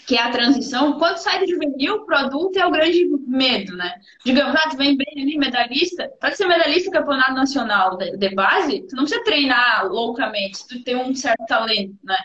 [0.07, 3.95] que é a transição, quando sai do juvenil para adulto é o grande medo, né?
[4.25, 8.87] Digamos, ah, tu vem bem ali, medalhista, para ser medalhista do campeonato nacional de, base,
[8.89, 12.19] tu não precisa treinar loucamente, tu tem um certo talento, né?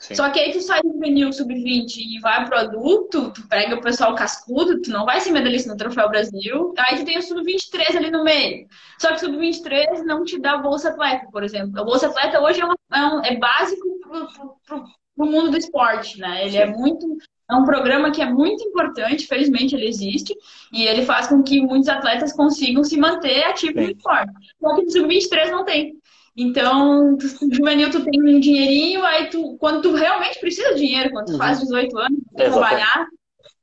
[0.00, 0.14] Sim.
[0.14, 3.82] Só que aí tu sai do juvenil sub-20 e vai pro adulto, tu pega o
[3.82, 7.96] pessoal cascudo, tu não vai ser medalhista no Troféu Brasil, aí tu tem o sub-23
[7.96, 8.66] ali no meio.
[8.98, 11.78] Só que o sub-23 não te dá bolsa atleta, por exemplo.
[11.78, 14.84] A bolsa atleta hoje é, uma, é, um, é básico pro, pro, pro
[15.18, 16.46] no mundo do esporte, né?
[16.46, 16.72] Ele é Sim.
[16.72, 17.06] é muito
[17.50, 20.32] é um programa que é muito importante, felizmente ele existe,
[20.72, 24.32] e ele faz com que muitos atletas consigam se manter ativos no esporte.
[24.60, 25.99] Só que no sub-23 não tem.
[26.36, 31.10] Então, no juvenil tu tem um dinheirinho, aí tu, quando tu realmente precisa de dinheiro,
[31.10, 31.38] quando tu uhum.
[31.38, 33.06] faz 18 anos, trabalhar,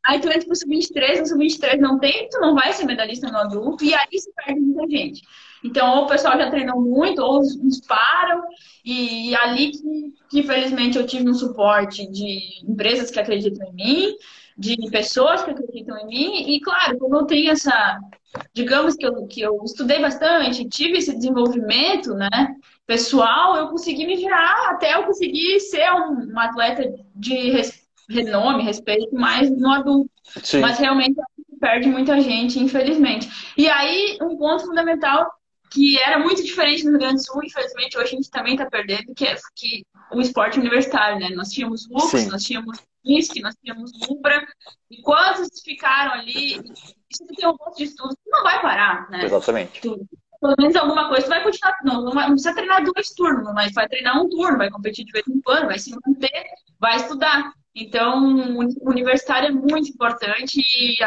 [0.06, 3.38] aí tu entra pro sub-23, no sub-23 não tem, tu não vai ser medalhista no
[3.38, 5.22] adulto, e aí se perde muita gente.
[5.64, 8.44] Então, ou o pessoal já treinou muito, ou uns param,
[8.86, 14.16] e, ali que, que, infelizmente, eu tive um suporte de empresas que acreditam em mim,
[14.58, 18.00] de pessoas que acreditam em mim, e claro, como eu tenho essa,
[18.54, 22.56] digamos que eu, que eu estudei bastante, tive esse desenvolvimento, né,
[22.88, 28.64] pessoal, eu consegui me virar até eu conseguir ser um, um atleta de res, renome,
[28.64, 30.10] respeito, mais no adulto.
[30.42, 30.62] Sim.
[30.62, 31.20] Mas realmente
[31.60, 33.30] perde muita gente, infelizmente.
[33.58, 35.30] E aí, um ponto fundamental
[35.70, 38.66] que era muito diferente no Rio Grande do Sul, infelizmente hoje a gente também está
[38.66, 41.30] perdendo, que é que o esporte universitário, né?
[41.36, 44.46] Nós tínhamos Lux, nós tínhamos NISC, nós tínhamos Ubra,
[44.92, 46.56] e quantos ficaram ali,
[47.10, 49.26] isso tem um monte de estudos, não vai parar, né?
[49.26, 49.82] Exatamente.
[49.82, 50.08] Tu,
[50.40, 53.54] pelo menos alguma coisa, tu vai continuar, não, não, vai, não precisa treinar dois turnos,
[53.54, 56.46] mas vai treinar um turno, vai competir de vez em quando, vai se manter,
[56.80, 57.52] vai estudar.
[57.76, 60.98] Então, o universitário é muito importante e,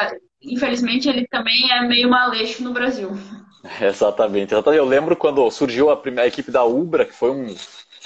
[0.43, 3.11] infelizmente, ele também é meio maleixo no Brasil.
[3.81, 7.55] Exatamente, Eu lembro quando surgiu a, primeira, a equipe da Ubra, que foi um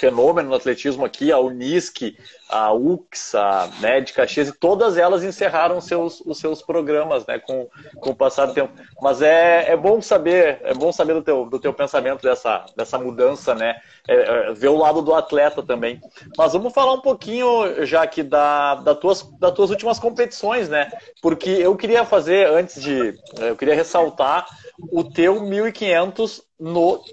[0.05, 2.15] fenômeno no atletismo aqui, a Unisc,
[2.47, 7.39] a UX, a né, de Caxias, e todas elas encerraram seus, os seus programas né,
[7.39, 7.67] com,
[7.99, 8.71] com o passar do tempo.
[9.01, 12.99] Mas é, é bom saber, é bom saber do teu, do teu pensamento dessa, dessa
[12.99, 13.81] mudança, né?
[14.07, 15.99] É, é, ver o lado do atleta também.
[16.37, 20.91] Mas vamos falar um pouquinho, já que da, da tuas, das tuas últimas competições, né?
[21.19, 23.15] Porque eu queria fazer, antes de.
[23.39, 24.45] Eu queria ressaltar
[24.91, 27.03] o teu 1.500 no,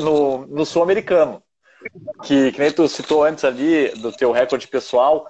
[0.00, 1.42] no, no Sul-Americano.
[2.22, 5.26] Que, que nem tu citou antes ali do teu recorde pessoal.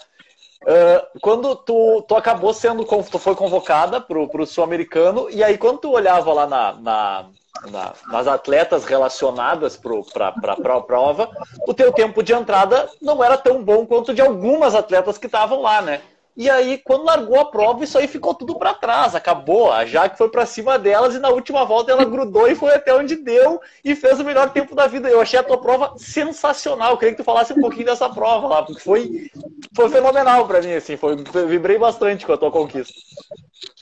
[0.63, 5.79] Uh, quando tu, tu acabou sendo, tu foi convocada para o Sul-Americano, e aí quando
[5.79, 7.27] tu olhava lá na, na,
[7.71, 10.29] na nas atletas relacionadas para
[10.75, 11.31] a prova,
[11.67, 15.63] o teu tempo de entrada não era tão bom quanto de algumas atletas que estavam
[15.63, 16.03] lá, né?
[16.39, 19.73] E aí, quando largou a prova, isso aí ficou tudo para trás, acabou.
[19.73, 22.95] A Jaque foi para cima delas e na última volta ela grudou e foi até
[22.95, 25.09] onde deu e fez o melhor tempo da vida.
[25.09, 26.93] Eu achei a tua prova sensacional.
[26.93, 29.29] Eu queria que tu falasse um pouquinho dessa prova lá, porque foi,
[29.75, 31.17] foi fenomenal para mim, assim, foi,
[31.49, 32.95] vibrei bastante com a tua conquista.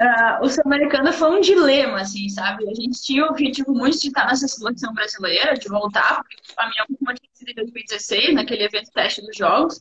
[0.00, 2.66] Uh, o Sul-Americano foi um dilema, assim, sabe?
[2.70, 6.68] A gente tinha o objetivo muito de estar nessa seleção brasileira, de voltar, porque a
[6.70, 9.78] minha última tinha sido em 2016, naquele evento teste dos Jogos.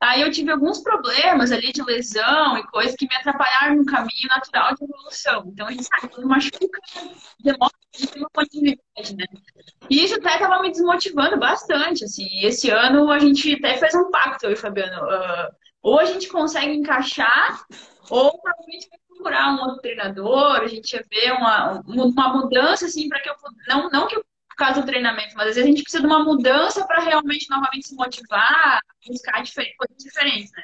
[0.00, 4.28] Aí eu tive alguns problemas ali de lesão e coisas que me atrapalharam no caminho
[4.28, 5.44] natural de evolução.
[5.48, 6.80] Então a gente sabe, quando machuca,
[7.40, 9.24] demora ter uma continuidade, né?
[9.90, 12.28] E isso até estava me desmotivando bastante, assim.
[12.44, 15.02] Esse ano a gente até fez um pacto, eu e Fabiano.
[15.04, 17.64] Uh, ou a gente consegue encaixar,
[18.08, 23.08] ou provavelmente vai procurar um outro treinador, a gente ia ver uma, uma mudança, assim,
[23.08, 23.34] para que eu...
[23.68, 24.24] Não, não que eu
[24.58, 27.88] causa do treinamento, mas às vezes a gente precisa de uma mudança para realmente novamente
[27.88, 30.62] se motivar, buscar diferente, coisas diferentes, né?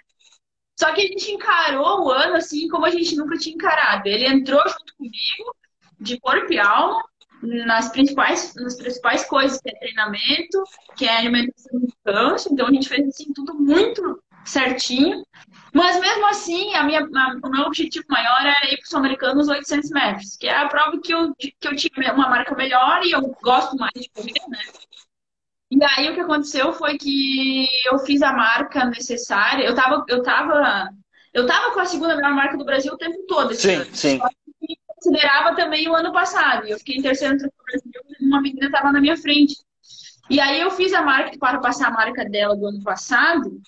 [0.78, 4.08] Só que a gente encarou o ano assim como a gente nunca tinha encarado.
[4.08, 5.56] Ele entrou junto comigo,
[6.00, 7.02] de corpo e alma,
[7.42, 10.64] nas principais, nas principais coisas, que é treinamento,
[10.96, 12.52] que é alimentação e descanso.
[12.52, 15.24] Então a gente fez assim tudo muito certinho.
[15.74, 19.34] Mas mesmo assim, a minha, a, o meu objetivo maior era ir para o Sul-Americano
[19.34, 23.04] nos 800 metros, que é a prova que eu, que eu tinha uma marca melhor
[23.04, 24.60] e eu gosto mais de correr, né?
[25.72, 29.64] E aí o que aconteceu foi que eu fiz a marca necessária.
[29.64, 30.90] Eu tava, eu tava,
[31.32, 33.52] eu tava com a segunda melhor marca do Brasil o tempo todo.
[33.52, 33.96] Sim, ano.
[33.96, 34.20] sim.
[34.22, 36.68] Eu considerava também o ano passado.
[36.68, 39.56] Eu fiquei em terceiro no Brasil, uma menina estava na minha frente.
[40.30, 43.60] E aí eu fiz a marca para passar a marca dela do ano passado,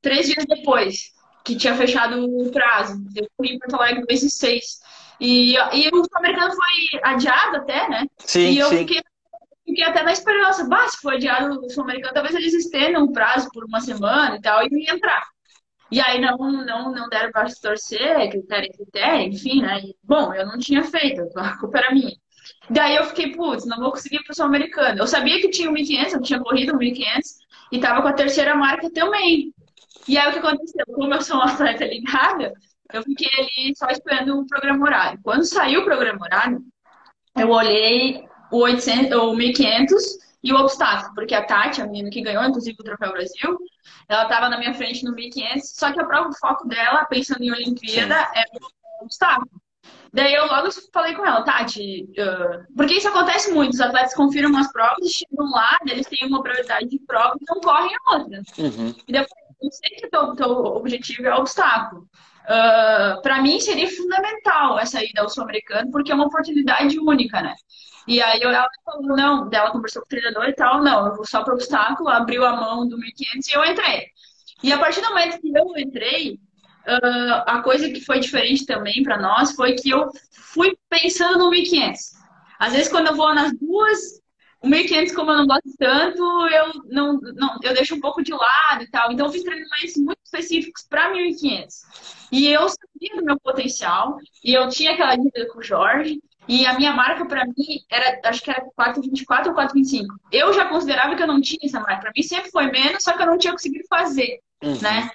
[0.00, 1.12] três dias depois
[1.44, 3.02] que tinha fechado o prazo.
[3.14, 4.80] Eu fui em Porto Alegre mês e seis.
[5.20, 8.06] E, e o Sul-Americano foi adiado até, né?
[8.18, 8.78] Sim, e eu sim.
[8.78, 9.02] Fiquei,
[9.64, 13.48] fiquei até na esperança, bah, se for adiado o Sul-Americano, talvez eles estendam o prazo
[13.52, 15.22] por uma semana e tal, e entrar.
[15.92, 19.78] E aí não, não, não deram para se torcer, critério, critério, enfim, né?
[19.84, 22.16] E, bom, eu não tinha feito, a culpa era minha.
[22.70, 24.98] Daí eu fiquei, putz, não vou conseguir pro Sul-Americano.
[25.00, 27.20] Eu sabia que tinha o 1.500, eu tinha corrido o 1.500
[27.70, 29.52] e tava com a terceira marca também.
[30.08, 30.84] E aí o que aconteceu?
[30.86, 32.52] Como eu sou uma atleta ligada,
[32.92, 35.20] eu fiquei ali só esperando o programa horário.
[35.22, 36.62] Quando saiu o programa horário,
[37.36, 40.02] eu olhei o, 800, o 1500
[40.44, 43.58] e o obstáculo, porque a Tati, a menina que ganhou, inclusive, o Troféu Brasil,
[44.08, 47.42] ela estava na minha frente no 1500, só que a prova, o foco dela, pensando
[47.42, 48.40] em Olimpíada, Sim.
[48.40, 48.44] é
[49.00, 49.62] o obstáculo.
[50.12, 52.74] Daí eu logo falei com ela, Tati, uh...
[52.76, 56.86] porque isso acontece muito, os atletas confirmam as provas, chegam lá, eles têm uma prioridade
[56.88, 58.42] de prova e não correm a outra.
[58.58, 58.94] Uhum.
[59.08, 62.08] E depois, eu sei que o teu, teu objetivo é o obstáculo.
[62.44, 67.54] Uh, para mim seria fundamental essa ida ao sul-americano, porque é uma oportunidade única, né?
[68.06, 71.24] E aí ela falou, não, dela conversou com o treinador e tal, não, eu vou
[71.24, 74.06] só para o obstáculo, abriu a mão do 1500 e eu entrei.
[74.62, 79.02] E a partir do momento que eu entrei, uh, a coisa que foi diferente também
[79.02, 82.00] para nós foi que eu fui pensando no 1500.
[82.58, 84.21] Às vezes, quando eu vou nas duas,
[84.62, 88.32] o 1500, como eu não gosto tanto, eu não, não eu deixo um pouco de
[88.32, 89.10] lado e tal.
[89.10, 91.74] Então, eu fiz treinamentos muito específicos para 1500.
[92.30, 96.20] E eu sabia do meu potencial, e eu tinha aquela dívida com o Jorge.
[96.48, 100.06] E a minha marca, para mim, era, acho que era 4,24 ou 4,25.
[100.32, 102.00] Eu já considerava que eu não tinha essa marca.
[102.00, 104.40] Para mim sempre foi menos, só que eu não tinha conseguido fazer.
[104.62, 104.78] Uhum.
[104.80, 105.10] Né?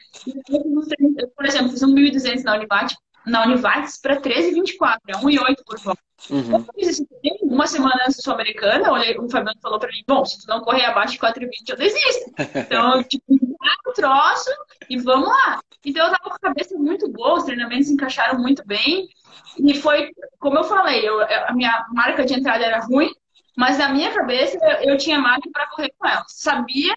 [1.17, 5.79] Eu, por exemplo, fiz um 1.200 na Univates, na Univates para 13,24, é 1,8 por
[5.79, 6.01] volta.
[6.29, 6.57] Uhum.
[6.57, 7.07] Eu fiz isso
[7.43, 11.19] uma semana Sul-Americana, o Fabiano falou para mim, bom, se tu não correr abaixo de
[11.19, 12.31] 4,20, eu desisto.
[12.57, 13.23] Então, eu tipo,
[13.87, 14.49] o troço
[14.89, 15.59] e vamos lá.
[15.85, 19.07] Então, eu tava com a cabeça muito boa, os treinamentos encaixaram muito bem.
[19.59, 23.11] E foi, como eu falei, eu, a minha marca de entrada era ruim,
[23.55, 26.23] mas na minha cabeça eu, eu tinha marca para correr com ela.
[26.27, 26.95] Sabia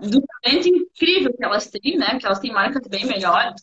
[0.00, 2.18] do talento incrível que elas têm, né?
[2.18, 3.54] Que elas têm marcas bem melhores.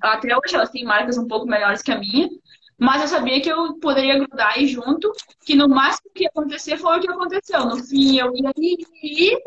[0.00, 2.28] Até hoje elas têm marcas um pouco melhores que a minha.
[2.78, 5.12] Mas eu sabia que eu poderia grudar aí junto,
[5.44, 7.64] que no máximo que ia acontecer foi o que aconteceu.
[7.66, 9.38] No fim, eu ia ir,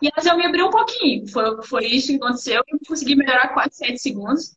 [0.00, 1.26] e elas eu me abri um pouquinho.
[1.28, 2.62] Foi, foi isso que aconteceu.
[2.68, 4.56] Eu consegui melhorar quase 7 segundos.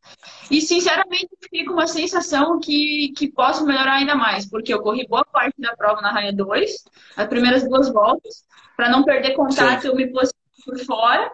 [0.51, 5.07] E, sinceramente, fiquei com uma sensação que, que posso melhorar ainda mais, porque eu corri
[5.07, 6.83] boa parte da prova na raia 2,
[7.17, 8.47] as primeiras duas voltas.
[8.75, 9.87] Para não perder contato, Sim.
[9.89, 11.31] eu me posicionei por fora.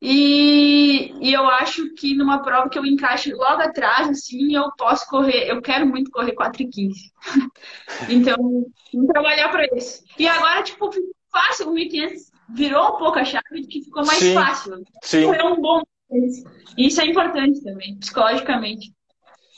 [0.00, 5.06] E, e, eu acho que numa prova que eu encaixe logo atrás, assim, eu posso
[5.06, 5.48] correr.
[5.48, 7.12] Eu quero muito correr 4 e 15.
[8.08, 8.36] então,
[8.92, 10.04] vamos trabalhar para isso.
[10.18, 10.90] E agora, tipo,
[11.32, 14.84] fácil, o 1500 virou um pouco a chave de que ficou mais sim, fácil.
[15.02, 15.24] Sim.
[15.24, 15.82] Foi um bom.
[16.76, 18.92] Isso é importante também, psicologicamente.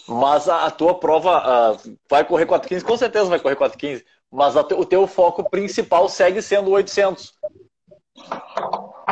[0.08, 4.54] Mas a, a tua prova uh, vai correr 415, com certeza vai correr 415, mas
[4.66, 7.34] te, o teu foco principal segue sendo 800.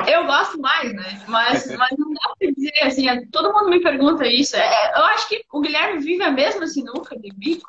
[0.07, 1.25] Eu gosto mais, né?
[1.27, 4.57] Mas, mas não dá pra dizer assim, é, todo mundo me pergunta isso.
[4.57, 7.69] É, eu acho que o Guilherme vive a mesma sinuca de bico.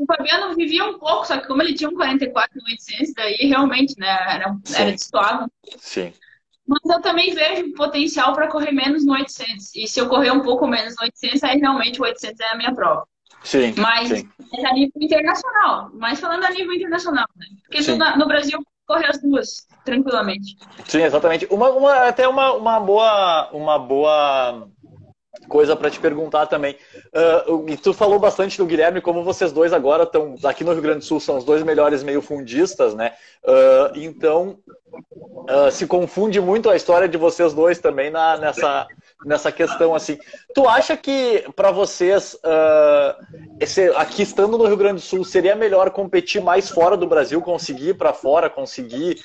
[0.00, 3.36] O Fabiano vivia um pouco, só que como ele tinha um 44 no 800, daí
[3.42, 5.52] realmente, né, era, era destoado.
[5.76, 6.12] Sim.
[6.66, 9.74] Mas eu também vejo potencial para correr menos no 800.
[9.74, 12.56] E se eu correr um pouco menos no 800, aí realmente o 800 é a
[12.56, 13.06] minha prova.
[13.42, 13.74] Sim.
[13.76, 14.28] Mas sim.
[14.54, 15.90] é a nível internacional.
[15.94, 17.46] Mas falando a nível internacional, né?
[17.66, 20.56] Porque no, no, Brasil correr as duas tranquilamente.
[20.84, 21.46] Sim, exatamente.
[21.48, 24.68] Uma, uma até uma, uma boa uma boa
[25.48, 26.76] coisa para te perguntar também.
[27.46, 30.98] Uh, tu falou bastante do Guilherme, como vocês dois agora estão aqui no Rio Grande
[30.98, 33.12] do Sul, são os dois melhores meio fundistas, né?
[33.44, 34.58] Uh, então
[34.92, 38.86] uh, se confunde muito a história de vocês dois também na, nessa,
[39.24, 40.18] nessa questão assim.
[40.54, 42.38] Tu acha que para vocês
[43.58, 47.40] esse, aqui estando no Rio Grande do Sul seria melhor competir mais fora do Brasil,
[47.42, 49.22] conseguir para fora, conseguir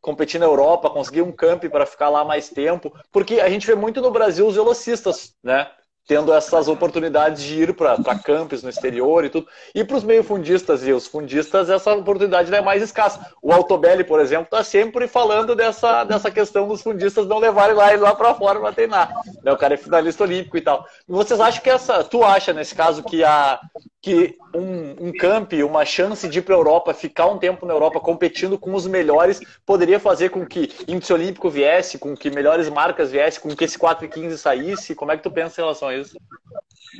[0.00, 2.92] competir na Europa, conseguir um camp para ficar lá mais tempo?
[3.10, 5.68] Porque a gente vê muito no Brasil os velocistas, né?
[6.06, 9.48] Tendo essas oportunidades de ir para campos no exterior e tudo.
[9.74, 13.34] E para os meio fundistas e os fundistas, essa oportunidade é mais escassa.
[13.42, 17.92] O Altobelli, por exemplo, está sempre falando dessa, dessa questão dos fundistas não levarem lá
[17.92, 19.12] ele lá para fora para treinar.
[19.42, 19.52] Né?
[19.52, 20.86] O cara é finalista olímpico e tal.
[21.08, 22.04] E vocês acham que essa.
[22.04, 23.58] Tu acha, nesse caso, que, a,
[24.06, 27.72] que um, um camp, uma chance de ir para a Europa, ficar um tempo na
[27.72, 32.68] Europa competindo com os melhores, poderia fazer com que índice olímpico viesse, com que melhores
[32.68, 34.94] marcas viessem, com que esse 4 e 15 saísse?
[34.94, 36.16] Como é que tu pensa em relação a isso?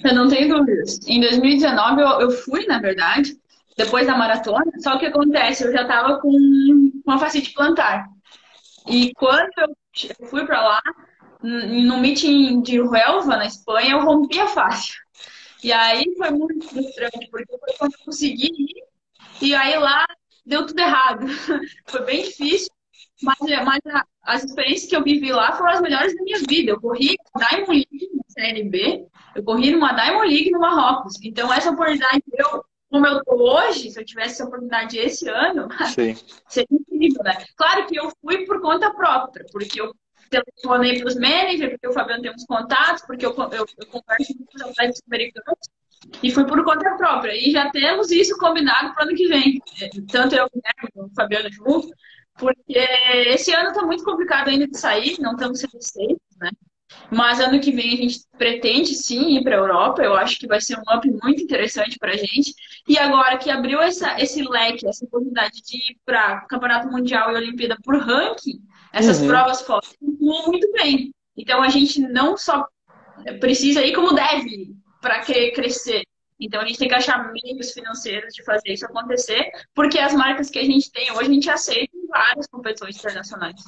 [0.02, 0.98] Eu não tenho dúvidas.
[1.06, 3.36] Em 2019 eu, eu fui, na verdade,
[3.78, 5.62] depois da maratona, só que acontece?
[5.62, 6.32] Eu já estava com
[7.06, 8.04] uma facite plantar.
[8.88, 10.82] E quando eu fui para lá,
[11.40, 15.05] no meeting de Huelva, na Espanha, eu rompi a face.
[15.66, 18.84] E aí foi muito frustrante, porque foi quando eu consegui ir,
[19.42, 20.06] e aí lá
[20.46, 21.26] deu tudo errado.
[21.90, 22.68] foi bem difícil,
[23.20, 23.80] mas, mas
[24.22, 26.70] as experiências que eu vivi lá foram as melhores da minha vida.
[26.70, 31.14] Eu corri Diamond League na CNB, eu corri numa Diamond League no Marrocos.
[31.24, 35.66] Então, essa oportunidade, eu, como eu tô hoje, se eu tivesse essa oportunidade esse ano,
[36.46, 37.44] seria incrível, né?
[37.56, 39.92] Claro que eu fui por conta própria, porque eu
[40.28, 44.34] telefonei para os managers, porque o Fabiano tem uns contatos, porque eu, eu, eu converso
[44.34, 45.58] com os americanos,
[46.22, 47.32] e fui por conta própria.
[47.34, 49.60] E já temos isso combinado para o ano que vem.
[50.10, 50.48] Tanto eu
[50.92, 51.88] como o Fabiano junto,
[52.38, 52.78] porque
[53.28, 56.50] esse ano está muito complicado ainda de sair, não estamos sendo safe, né?
[57.10, 60.02] Mas ano que vem a gente pretende sim ir para a Europa.
[60.02, 62.54] Eu acho que vai ser um up muito interessante para a gente.
[62.88, 67.36] E agora que abriu essa, esse leque, essa oportunidade de ir para Campeonato Mundial e
[67.36, 68.60] Olimpíada por ranking,
[68.96, 69.28] essas uhum.
[69.28, 69.86] provas fora
[70.26, 71.12] muito bem.
[71.36, 72.66] Então a gente não só
[73.40, 76.02] precisa ir como deve para crescer.
[76.38, 80.50] Então a gente tem que achar meios financeiros de fazer isso acontecer, porque as marcas
[80.50, 83.62] que a gente tem hoje a gente aceita em várias competições internacionais.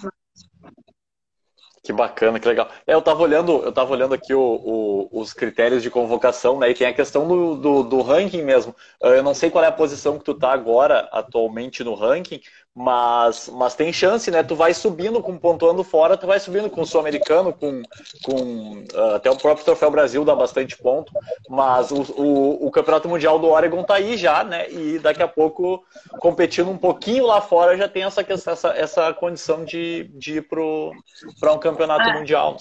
[1.88, 2.68] Que bacana, que legal.
[2.86, 6.68] É, eu estava olhando, eu tava olhando aqui o, o, os critérios de convocação, né?
[6.68, 8.76] E tem a questão do, do, do, ranking mesmo.
[9.02, 12.42] Ah, eu não sei qual é a posição que tu tá agora, atualmente no ranking,
[12.78, 14.40] mas, mas tem chance, né?
[14.40, 17.82] Tu vai subindo, com pontuando fora, tu vai subindo com o Sul-Americano, com,
[18.22, 21.12] com uh, até o próprio Troféu Brasil dá bastante ponto,
[21.48, 24.70] mas o, o, o, Campeonato Mundial do Oregon tá aí já, né?
[24.70, 25.82] E daqui a pouco,
[26.20, 31.52] competindo um pouquinho lá fora, já tem essa, essa, essa condição de, de ir para
[31.52, 32.56] um campeonato ah, mundial.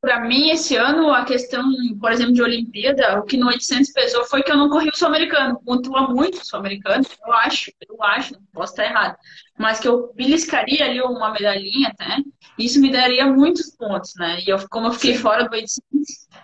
[0.00, 1.64] Para mim, esse ano, a questão,
[2.00, 4.96] por exemplo, de Olimpíada, o que no 800 pesou foi que eu não corri o
[4.96, 5.60] Sul-Americano.
[5.64, 9.16] Pontua muito o Sul-Americano, eu acho, eu acho, posso estar errado
[9.58, 12.18] mas que eu beliscaria ali uma medalhinha até,
[12.58, 14.40] isso me daria muitos pontos, né?
[14.44, 15.82] E eu, como eu fiquei fora do 800,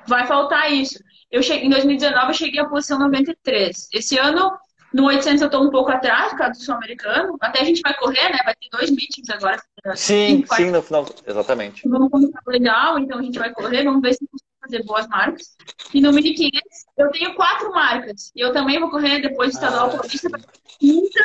[0.06, 0.98] vai faltar isso.
[1.30, 3.88] Eu cheguei, em 2019 eu cheguei à posição 93.
[3.92, 4.50] Esse ano,
[4.92, 7.36] no 800 eu estou um pouco atrás, por causa do sul-americano.
[7.40, 8.38] Até a gente vai correr, né?
[8.44, 9.60] Vai ter dois meetings agora.
[9.94, 11.88] Sim, sim, no final, exatamente.
[11.88, 14.26] Vamos começar legal, então a gente vai correr, vamos ver se
[14.60, 15.56] fazer boas marcas.
[15.94, 16.60] E no 1500
[16.98, 18.30] eu tenho quatro marcas.
[18.34, 20.40] E eu também vou correr depois do estadual ah, paulista para
[20.78, 21.20] quinta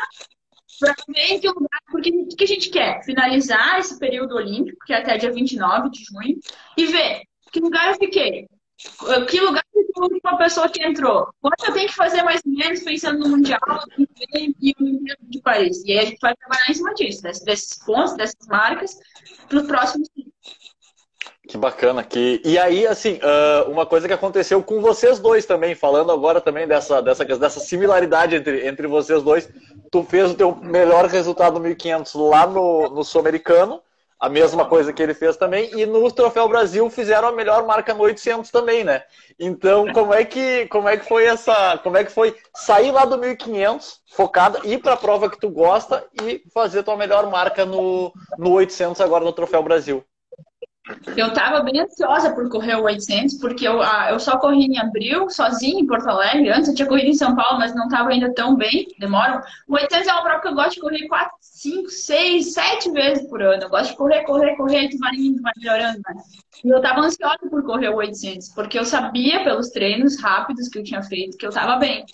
[0.80, 3.04] para ver em que lugar, porque o que a gente quer?
[3.04, 6.38] Finalizar esse período olímpico, que é até dia 29 de junho,
[6.78, 8.48] e ver que lugar eu fiquei.
[8.78, 11.30] Que lugar ficou uma pessoa que entrou?
[11.42, 13.60] Quanto eu tenho que fazer mais ou menos pensando no Mundial
[13.98, 15.84] e no Olimpíada de Paris?
[15.86, 18.98] E aí a gente vai trabalhar em cima disso, desses pontos, dessas marcas,
[19.48, 20.10] para os próximos
[21.48, 22.04] que bacana.
[22.04, 22.42] Que...
[22.44, 23.20] E aí, assim,
[23.68, 28.36] uma coisa que aconteceu com vocês dois também, falando agora também dessa, dessa, dessa similaridade
[28.36, 29.48] entre, entre vocês dois.
[29.92, 33.82] Tu fez o teu melhor resultado no 1500 lá no, no Sul-Americano,
[34.26, 37.94] a mesma coisa que ele fez também, e no Troféu Brasil fizeram a melhor marca
[37.94, 39.04] no 800 também, né?
[39.40, 43.06] Então, como é que, como é que foi essa, como é que foi sair lá
[43.06, 47.66] do 1500, focada, ir para a prova que tu gosta e fazer tua melhor marca
[47.66, 50.04] no, no 800 agora no Troféu Brasil?
[51.18, 55.30] Eu estava bem ansiosa por correr o 800, porque eu, eu só corri em abril,
[55.32, 56.52] sozinha em Porto Alegre.
[56.52, 59.42] Antes eu tinha corrido em São Paulo, mas não estava ainda tão bem, demoram.
[59.68, 63.28] O 800 é uma prova que eu gosto de correr 4, 5, 6, 7 vezes
[63.28, 63.64] por ano.
[63.64, 65.98] Eu gosto de correr, correr, correr, tu vai indo, vai melhorando.
[66.08, 66.22] Né?
[66.64, 70.78] E eu estava ansiosa por correr o 800, porque eu sabia pelos treinos rápidos que
[70.78, 72.06] eu tinha feito que eu estava bem.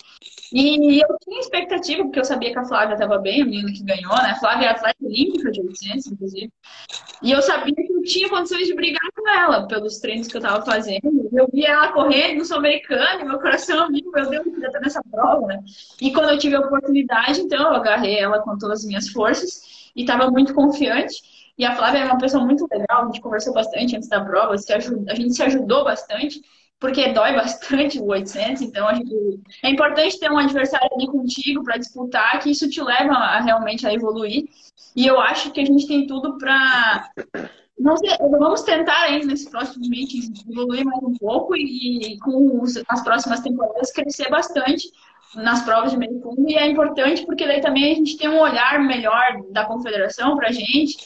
[0.52, 3.82] E eu tinha expectativa, porque eu sabia que a Flávia estava bem, a menina que
[3.82, 4.32] ganhou, né?
[4.32, 6.52] A Flávia é atleta olímpica de 800, inclusive.
[7.22, 10.40] E eu sabia que eu tinha condições de brigar com ela pelos treinos que eu
[10.40, 11.30] estava fazendo.
[11.32, 15.02] Eu via ela correr no Sul-Americano meu coração amigo, meu Deus, eu queria estar nessa
[15.10, 15.60] prova, né?
[16.00, 19.90] E quando eu tive a oportunidade, então eu agarrei ela com todas as minhas forças
[19.94, 21.14] e estava muito confiante.
[21.56, 24.54] E a Flávia é uma pessoa muito legal, a gente conversou bastante antes da prova,
[24.54, 26.40] a gente se ajudou bastante
[26.80, 29.14] porque dói bastante o 800, então a gente,
[29.62, 33.86] é importante ter um adversário ali contigo para disputar, que isso te leva a, realmente
[33.86, 34.46] a evoluir.
[34.96, 37.08] E eu acho que a gente tem tudo para
[37.78, 43.02] vamos tentar ainda nesses próximos meetings evoluir mais um pouco e, e com os, as
[43.02, 44.88] próximas temporadas crescer bastante
[45.34, 48.40] nas provas de meio fundo e é importante porque daí também a gente tem um
[48.40, 50.96] olhar melhor da confederação para a gente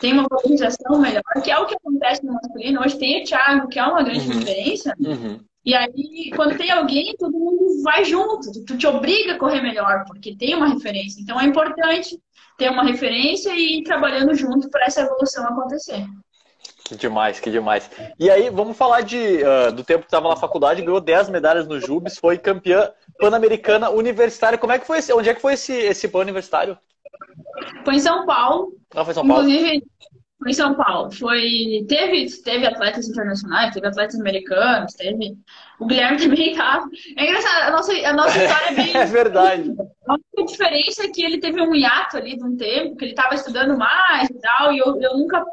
[0.00, 2.80] tem uma valorização melhor, que é o que acontece no masculino.
[2.80, 4.38] Hoje tem o Thiago, que é uma grande uhum.
[4.38, 4.96] referência.
[4.98, 5.40] Uhum.
[5.62, 8.50] E aí, quando tem alguém, todo mundo vai junto.
[8.64, 11.20] Tu te obriga a correr melhor, porque tem uma referência.
[11.20, 12.18] Então é importante
[12.60, 16.04] ter uma referência e ir trabalhando junto para essa evolução acontecer.
[16.84, 17.90] Que demais, que demais.
[18.18, 21.66] E aí, vamos falar de, uh, do tempo que estava na faculdade, ganhou 10 medalhas
[21.66, 24.58] no Jubes, foi campeã pan-americana universitária.
[24.58, 26.76] Como é que foi esse, onde é que foi esse, esse pan universitário?
[27.82, 28.74] Foi em São Paulo.
[28.94, 29.48] Ah, foi em São Paulo.
[29.48, 29.82] Inclusive,
[30.40, 31.12] Foi em São Paulo.
[31.12, 35.36] Foi, teve, teve atletas internacionais, teve atletas americanos, teve.
[35.78, 36.88] O Guilherme também estava.
[37.16, 38.96] É engraçado, a nossa, a nossa história é bem.
[38.96, 39.74] é verdade.
[40.08, 43.12] A única diferença é que ele teve um hiato ali de um tempo, que ele
[43.12, 45.44] estava estudando mais e tal, e eu, eu nunca.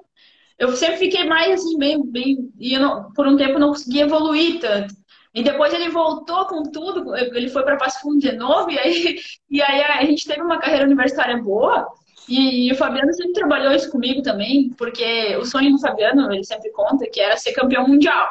[0.58, 2.02] Eu sempre fiquei mais assim, bem.
[2.10, 4.96] bem e eu não, por um tempo não consegui evoluir tanto.
[5.34, 9.20] E depois ele voltou com tudo, ele foi para Passo Fundo de novo, e aí,
[9.52, 11.86] e aí a gente teve uma carreira universitária boa.
[12.28, 16.44] E, e, o Fabiano sempre trabalhou isso comigo também, porque o sonho do Fabiano, ele
[16.44, 18.28] sempre conta, que era ser campeão mundial.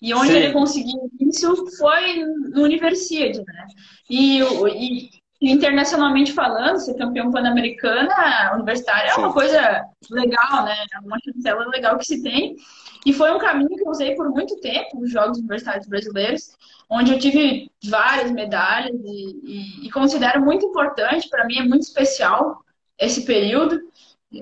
[0.00, 0.36] E onde Sim.
[0.36, 3.66] ele conseguiu isso foi no Universidade, né?
[4.08, 9.20] E, e, internacionalmente falando, ser campeão pan-americana universitária Sim.
[9.20, 10.76] é uma coisa legal, né?
[10.94, 12.56] É uma chancela legal que se tem.
[13.04, 16.56] E foi um caminho que eu usei por muito tempo, os Jogos Universitários Brasileiros,
[16.88, 19.40] onde eu tive várias medalhas e,
[19.82, 22.63] e, e considero muito importante, para mim é muito especial,
[22.98, 23.80] esse período.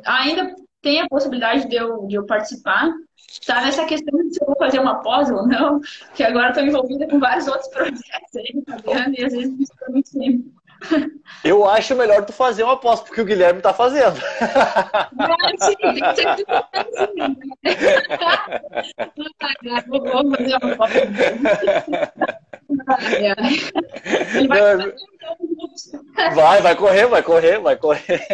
[0.04, 2.90] Ainda tem a possibilidade de eu, de eu participar.
[3.40, 5.80] Está nessa questão de se eu vou fazer uma pós ou não,
[6.14, 9.18] que agora estou envolvida com vários outros projetos aí, tá vendo?
[9.18, 10.62] E às vezes não estou muito tempo.
[11.44, 14.18] Eu acho melhor tu fazer uma pós, porque o Guilherme está fazendo.
[14.18, 16.44] É, sim, tem que ser assim.
[19.88, 20.04] Vou
[20.36, 20.92] fazer uma pós.
[24.34, 24.94] Ele vai fazer
[26.34, 28.28] Vai, vai correr, vai correr, vai correr.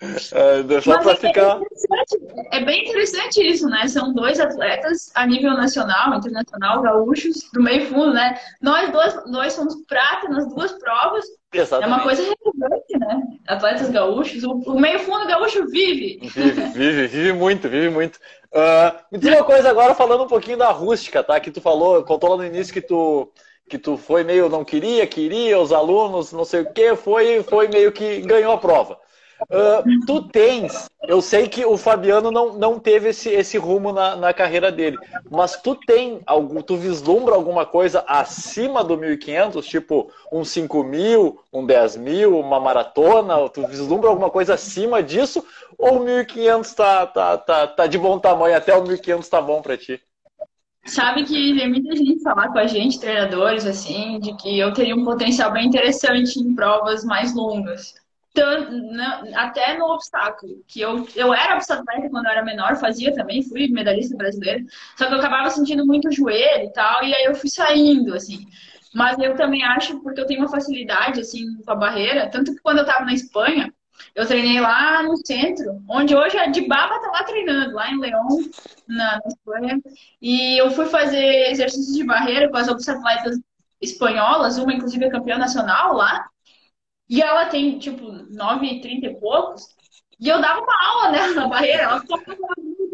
[0.00, 1.60] É, só para é ficar.
[2.52, 3.88] É bem interessante isso, né?
[3.88, 8.38] São dois atletas a nível nacional, internacional, gaúchos, do meio fundo, né?
[8.60, 11.24] Nós dois, dois somos prata nas duas provas.
[11.54, 11.92] Exatamente.
[11.92, 13.22] É uma coisa relevante, né?
[13.46, 14.42] Atletas gaúchos.
[14.44, 16.18] O, meio fundo gaúcho vive.
[16.22, 18.16] Vive, vive, vive muito, vive muito.
[18.52, 21.38] Uh, me diz uma coisa agora, falando um pouquinho da rústica, tá?
[21.38, 23.30] Que tu falou, contou lá no início que tu
[23.66, 27.66] que tu foi meio não queria, queria, os alunos, não sei o que, foi, foi
[27.68, 28.98] meio que ganhou a prova.
[29.50, 34.16] Uh, tu tens, eu sei que o Fabiano não, não teve esse, esse rumo na,
[34.16, 34.98] na carreira dele,
[35.30, 41.40] mas tu tem algum, tu vislumbra alguma coisa acima do 1500, tipo um 5 mil,
[41.52, 45.44] um 10 mil, uma maratona, tu vislumbra alguma coisa acima disso,
[45.78, 49.60] ou o 1500 tá, tá, tá, tá de bom tamanho, até o 1500 tá bom
[49.60, 50.00] para ti?
[50.86, 54.94] Sabe que tem muita gente falar com a gente, treinadores, assim, de que eu teria
[54.94, 57.94] um potencial bem interessante em provas mais longas.
[58.34, 63.14] Tanto, né, até no obstáculo, que eu, eu era obstáculo quando eu era menor, fazia
[63.14, 64.60] também, fui medalhista brasileira,
[64.98, 68.44] só que eu acabava sentindo muito joelho e tal, e aí eu fui saindo, assim.
[68.92, 72.60] Mas eu também acho, porque eu tenho uma facilidade, assim, com a barreira, tanto que
[72.60, 73.72] quando eu tava na Espanha,
[74.14, 78.28] eu treinei lá no centro, onde hoje a Dibaba tá lá treinando, lá em León,
[78.88, 79.80] na, Espanha.
[80.20, 83.38] E eu fui fazer exercícios de barreira com as atletas
[83.80, 86.26] espanholas, uma inclusive é campeã nacional lá.
[87.14, 89.68] E ela tem, tipo, 9, 30 e poucos.
[90.18, 91.82] E eu dava uma aula nela né, na barreira.
[91.84, 92.36] Ela ficou, meu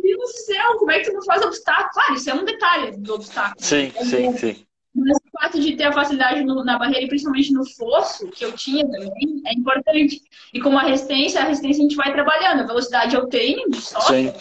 [0.02, 1.88] Deus do céu, como é que tu não faz obstáculo?
[1.94, 3.64] Claro, isso é um detalhe do obstáculo.
[3.64, 4.66] Sim, sim, sim.
[4.94, 8.44] Mas o fato de ter a facilidade no, na barreira, e principalmente no fosso, que
[8.44, 10.20] eu tinha também, é importante.
[10.52, 12.60] E com a resistência, a resistência a gente vai trabalhando.
[12.60, 13.96] A velocidade eu tenho, de só.
[14.00, 14.34] Assim.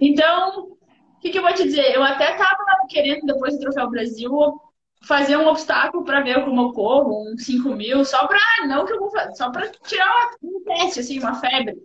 [0.00, 0.76] Então,
[1.16, 1.96] o que, que, eu vou te dizer?
[1.96, 4.30] Eu até estava querendo, depois do Troféu Brasil,
[5.02, 8.92] fazer um obstáculo para ver como eu corro, um 5 mil, só para, não que
[8.92, 11.76] eu vou fazer, só para tirar um teste, assim, uma febre.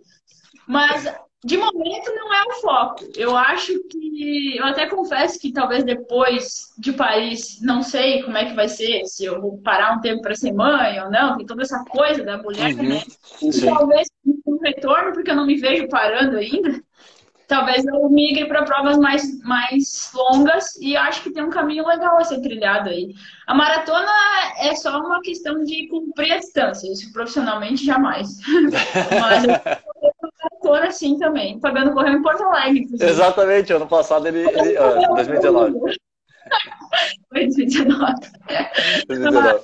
[0.66, 1.04] Mas
[1.44, 3.04] de momento não é o foco.
[3.16, 4.56] Eu acho que.
[4.56, 9.04] Eu até confesso que talvez depois de Paris, não sei como é que vai ser,
[9.06, 12.22] se eu vou parar um tempo para ser mãe ou não, tem toda essa coisa
[12.22, 12.88] da mulher, uhum.
[12.88, 13.02] né?
[13.42, 14.08] E talvez
[14.46, 16.80] um retorno, porque eu não me vejo parando ainda.
[17.52, 22.16] Talvez eu migre para provas mais, mais longas e acho que tem um caminho legal
[22.16, 23.14] a ser trilhado aí.
[23.46, 24.10] A maratona
[24.58, 28.38] é só uma questão de cumprir a distância, isso profissionalmente jamais.
[29.20, 29.44] Mas
[30.32, 31.60] maratona sim também.
[31.60, 32.84] Fabiano correu em Porto Alegre.
[32.84, 33.10] Inclusive.
[33.10, 34.48] Exatamente, ano passado ele.
[34.48, 35.78] ele ah, 2019.
[37.28, 38.14] Foi 2019.
[39.08, 39.60] 2019.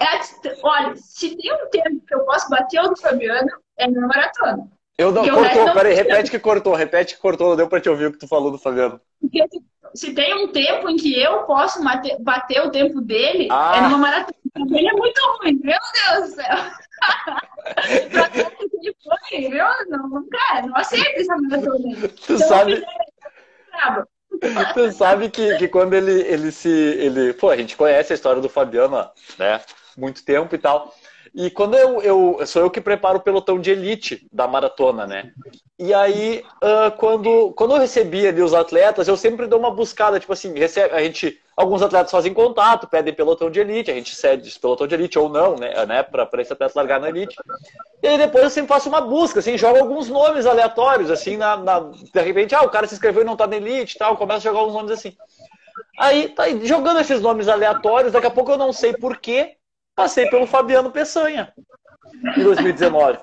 [0.00, 0.20] É,
[0.62, 3.48] olha, se tem um tempo que eu posso bater o do Fabiano,
[3.78, 4.68] é na maratona.
[4.98, 8.06] Eu não, cortou, peraí, repete que cortou, repete que cortou, não deu pra te ouvir
[8.06, 9.00] o que tu falou do Fabiano.
[9.20, 9.44] Porque
[9.94, 13.74] se tem um tempo em que eu posso bater, bater o tempo dele, é ah.
[13.76, 14.34] é numa maratona.
[14.56, 16.56] Ele é muito ruim, meu Deus do céu.
[18.10, 22.08] pra que foi, eu não, cara, não aceito essa maratona.
[22.26, 22.84] Tu então, sabe...
[24.74, 26.68] Tu sabe que, que quando ele, ele se.
[26.68, 29.60] Ele, pô, a gente conhece a história do Fabiano, né?
[29.98, 30.94] muito tempo e tal.
[31.38, 35.30] E quando eu, eu sou eu que preparo o pelotão de elite da maratona, né?
[35.78, 40.18] E aí, uh, quando, quando eu recebi ali os atletas, eu sempre dou uma buscada,
[40.18, 44.16] tipo assim, recebe, a gente, alguns atletas fazem contato, pedem pelotão de elite, a gente
[44.16, 47.36] cede esse pelotão de elite ou não, né, né para esse atleta largar na elite.
[48.02, 51.56] E aí depois eu sempre faço uma busca, assim, jogo alguns nomes aleatórios, assim, na,
[51.56, 54.16] na de repente, ah, o cara se inscreveu e não tá na elite e tal,
[54.16, 55.16] começo a jogar uns nomes assim.
[56.00, 59.57] Aí, tá jogando esses nomes aleatórios, daqui a pouco eu não sei porquê,
[59.98, 61.52] passei pelo Fabiano Peçanha,
[62.36, 63.18] em 2019.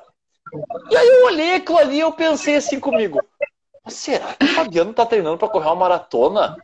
[0.92, 3.22] E aí eu olhei aquilo ali e eu pensei assim comigo,
[3.88, 6.58] será que o Fabiano tá treinando para correr uma maratona?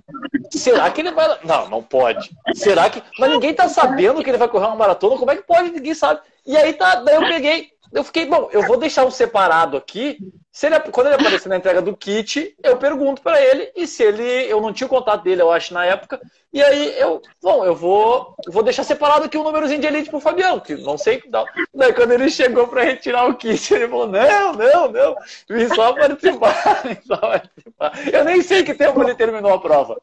[0.51, 1.39] Será que ele vai.
[1.45, 2.29] Não, não pode.
[2.53, 3.01] Será que.
[3.17, 5.17] Mas ninguém tá sabendo que ele vai correr uma maratona?
[5.17, 5.71] Como é que pode?
[5.71, 6.19] Ninguém sabe.
[6.45, 6.95] E aí tá.
[6.95, 7.71] Daí eu peguei.
[7.91, 10.17] Eu fiquei, bom, eu vou deixar um separado aqui
[10.51, 14.03] se ele, quando ele aparecer na entrega do kit, eu pergunto para ele e se
[14.03, 16.19] ele, eu não tinha o contato dele, eu acho na época,
[16.51, 20.19] e aí eu, bom, eu vou, vou deixar separado aqui um númerozinho de elite pro
[20.19, 21.45] Fabiano, que não sei dá.
[21.73, 25.15] Daí quando ele chegou para retirar o kit, ele falou: "Não, não, não,
[25.49, 27.93] vim só participar, só participar".
[28.11, 30.01] Eu nem sei que tempo ele terminou a prova.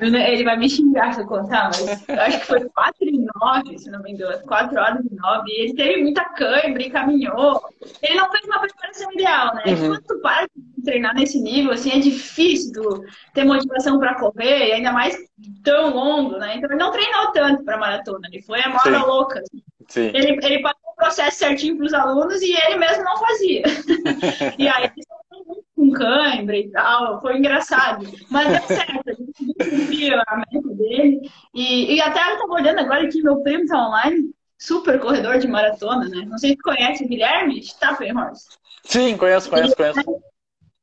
[0.00, 3.78] Ele vai me xingar se eu contar, mas eu acho que foi 4 e 9,
[3.78, 5.44] se não me engano, 4 horas e 9.
[5.46, 7.62] E ele teve muita cãibra e caminhou.
[8.02, 9.62] Ele não fez uma preparação ideal, né?
[9.66, 9.88] Uhum.
[9.88, 14.72] Quando tu para de treinar nesse nível, assim, é difícil ter motivação para correr, e
[14.72, 15.16] ainda mais
[15.62, 16.56] tão longo, né?
[16.56, 19.06] Então ele não treinou tanto para maratona, ele foi a moda Sim.
[19.06, 19.40] louca.
[19.40, 19.62] Assim.
[19.88, 20.10] Sim.
[20.14, 23.62] Ele, ele passou o processo certinho para os alunos e ele mesmo não fazia.
[24.58, 24.90] e aí
[25.84, 28.06] com cãibra e tal, foi engraçado.
[28.30, 31.30] Mas deu certo, a gente cumpriu a meta dele.
[31.52, 35.46] E, e até eu tava olhando agora que meu primo tá online, super corredor de
[35.46, 36.24] maratona, né?
[36.26, 38.56] Não sei se conhece o Guilherme Staffelhorst.
[38.84, 40.00] Sim, conheço, conheço, conheço.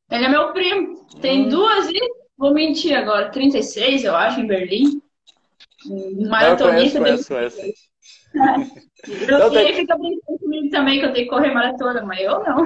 [0.10, 1.06] Ele é meu primo.
[1.22, 1.50] Tem hum.
[1.50, 2.00] duas e,
[2.38, 5.02] vou mentir agora, 36, eu acho, em Berlim.
[5.88, 6.98] Um maratonista.
[6.98, 7.82] Eu conheço, conheço, conheço.
[9.08, 9.74] Eu então, tem...
[9.74, 12.64] fica brincando comigo também que eu tenho que correr maratona, mas eu não.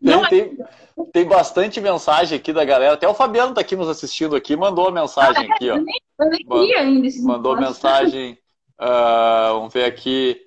[0.00, 1.02] não tem, é...
[1.12, 2.94] tem, bastante mensagem aqui da galera.
[2.94, 5.76] Até o Fabiano tá aqui nos assistindo aqui, mandou a mensagem ah, aqui, ó.
[5.76, 8.38] Eu nem, eu nem vi ainda esse Mandou mensagem.
[8.78, 10.40] Uh, vamos ver aqui.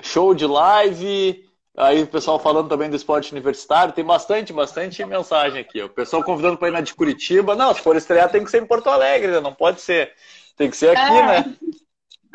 [0.00, 1.44] Show de live.
[1.76, 3.92] Aí o pessoal falando também do esporte universitário.
[3.92, 5.82] Tem bastante, bastante mensagem aqui.
[5.82, 7.54] O pessoal convidando para ir na de Curitiba.
[7.54, 9.40] Não, se for estrear tem que ser em Porto Alegre, né?
[9.40, 10.12] Não pode ser.
[10.56, 11.26] Tem que ser aqui, é.
[11.26, 11.56] né?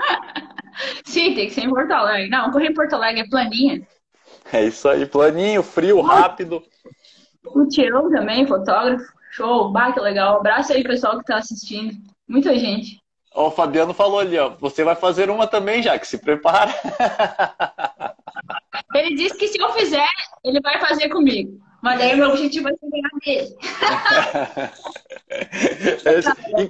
[1.06, 2.30] Sim, tem que ser em Porto Alegre.
[2.30, 3.82] Não, correr em Porto Alegre é planinha.
[4.52, 6.64] É isso aí, planinho, frio, rápido.
[7.46, 9.06] O Tião também, fotógrafo.
[9.32, 10.38] Show, bah, que legal.
[10.38, 11.94] Abraço aí, pessoal que tá assistindo.
[12.28, 13.00] Muita gente.
[13.34, 14.50] Ó, o Fabiano falou ali, ó.
[14.60, 16.74] Você vai fazer uma também, já que se prepara.
[18.94, 20.08] Ele disse que se eu fizer,
[20.44, 21.60] ele vai fazer comigo.
[21.82, 23.56] Mas daí o meu objetivo é ser ganhar dele.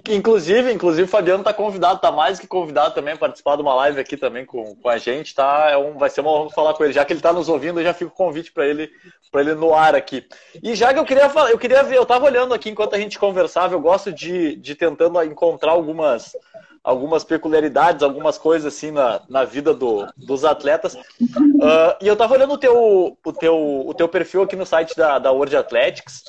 [0.09, 3.73] inclusive, inclusive, o Fabiano está convidado, está mais que convidado também a participar de uma
[3.73, 5.69] live aqui também com, com a gente, tá?
[5.69, 6.93] É um, vai ser uma honra falar com ele.
[6.93, 8.89] Já que ele está nos ouvindo, eu já fico o convite para ele,
[9.29, 10.25] para ele no ar aqui.
[10.63, 12.99] E já que eu queria falar, eu queria ver, eu estava olhando aqui enquanto a
[12.99, 16.37] gente conversava, eu gosto de, de tentando encontrar algumas
[16.83, 20.95] algumas peculiaridades, algumas coisas assim na, na vida do, dos atletas.
[20.95, 24.95] Uh, e eu tava olhando o teu, o, teu, o teu perfil aqui no site
[24.95, 26.23] da, da World Athletics.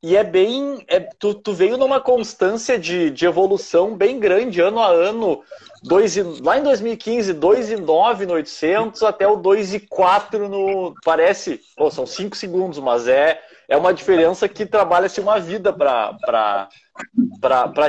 [0.00, 0.84] E é bem.
[0.86, 5.42] É, tu, tu veio numa constância de, de evolução bem grande, ano a ano.
[5.82, 10.94] Dois e, lá em 2015, 2,9 no 800 até o 2,4 no.
[11.04, 11.60] Parece.
[11.90, 16.68] São 5 segundos, mas é, é uma diferença que trabalha-se uma vida para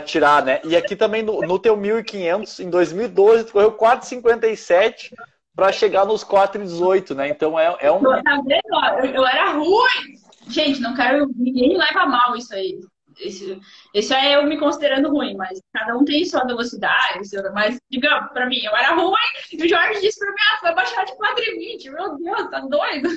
[0.05, 0.61] tirar, né?
[0.63, 5.11] E aqui também no, no teu 1500, em 2012, tu correu 4,57
[5.55, 7.29] para chegar nos 4,18, né?
[7.29, 8.01] Então é, é um.
[8.01, 8.21] Tá?
[9.03, 10.15] Eu, eu era ruim!
[10.47, 11.29] Gente, não quero.
[11.35, 12.79] Ninguém leva mal isso aí.
[13.19, 17.19] Isso, é eu me considerando ruim, mas cada um tem sua velocidade,
[17.53, 19.13] mas, digamos, pra mim, eu era ruim,
[19.51, 23.09] e o Jorge disse pra mim, ah, foi baixar de 4,20, meu Deus, tá doido?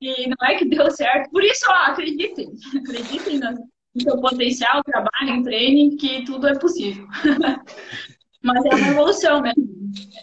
[0.00, 1.30] E não é que deu certo.
[1.30, 7.06] Por isso, ó, acreditem, acreditem no, no seu potencial, trabalhem, treinem, que tudo é possível.
[8.42, 9.68] mas é uma evolução mesmo.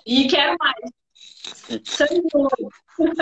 [0.05, 0.91] E quero mais.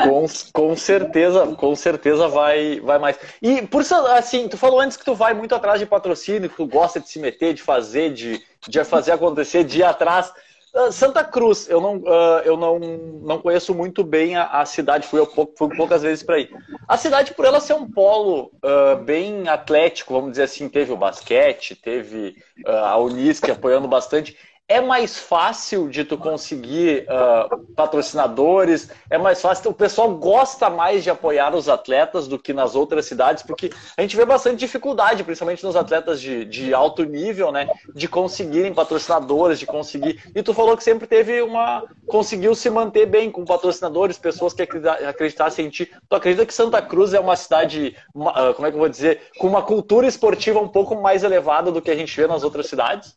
[0.04, 3.20] Com, com certeza, com certeza vai, vai mais.
[3.42, 3.84] E por
[4.16, 7.10] assim, tu falou antes que tu vai muito atrás de patrocínio, que tu gosta de
[7.10, 10.32] se meter, de fazer, de, de fazer acontecer, de ir atrás.
[10.76, 15.08] Uh, Santa Cruz, eu não, uh, eu não, não conheço muito bem a, a cidade,
[15.08, 16.50] fui, pouco, fui poucas vezes para aí.
[16.86, 20.98] A cidade, por ela ser um polo uh, bem atlético, vamos dizer assim, teve o
[20.98, 24.36] basquete, teve a Unisque apoiando bastante
[24.68, 31.04] é mais fácil de tu conseguir uh, patrocinadores, é mais fácil, o pessoal gosta mais
[31.04, 35.24] de apoiar os atletas do que nas outras cidades, porque a gente vê bastante dificuldade,
[35.24, 40.52] principalmente nos atletas de, de alto nível, né, de conseguirem patrocinadores, de conseguir, e tu
[40.52, 45.70] falou que sempre teve uma, conseguiu se manter bem com patrocinadores, pessoas que acreditassem em
[45.70, 48.90] ti, tu acredita que Santa Cruz é uma cidade, uh, como é que eu vou
[48.90, 52.44] dizer, com uma cultura esportiva um pouco mais elevada do que a gente vê nas
[52.44, 53.16] outras cidades?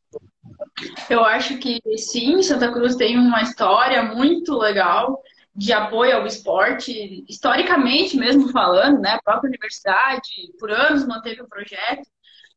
[1.08, 5.22] Eu acho que sim, Santa Cruz tem uma história muito legal
[5.54, 9.10] de apoio ao esporte, historicamente mesmo falando, né?
[9.10, 12.06] A própria universidade, por anos manteve o projeto.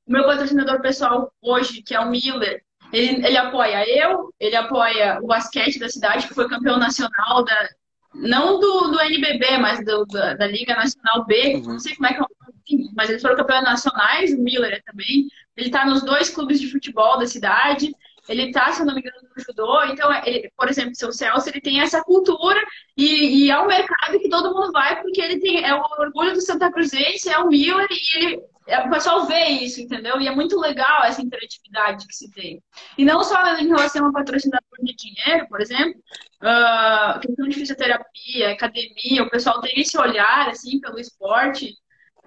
[0.06, 2.64] O meu patrocinador pessoal hoje, que é o Miller,
[2.94, 7.70] ele, ele apoia eu, ele apoia o basquete da cidade, que foi campeão nacional da.
[8.14, 11.74] Não do, do NBB, mas do, da, da Liga Nacional B, uhum.
[11.74, 14.84] não sei como é que é o nome, mas eles foram campeões nacionais, o Miller
[14.86, 15.28] também.
[15.56, 17.92] Ele está nos dois clubes de futebol da cidade
[18.30, 21.50] ele tá, se eu não me engano, no judô, então, ele, por exemplo, seu Celso,
[21.50, 22.60] ele tem essa cultura
[22.96, 26.34] e, e, é um mercado que todo mundo vai porque ele tem, é o orgulho
[26.34, 30.22] do Santa Cruzense, é o Miller e ele, é, o pessoal vê isso, entendeu?
[30.22, 32.62] E é muito legal essa interatividade que se tem.
[32.98, 36.00] E não só em relação a patrocinador de dinheiro, por exemplo,
[36.42, 41.74] uh, questão de fisioterapia, academia, o pessoal tem esse olhar, assim, pelo esporte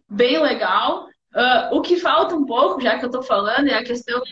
[0.08, 1.06] bem legal.
[1.34, 4.22] Uh, o que falta um pouco, já que eu tô falando, é a questão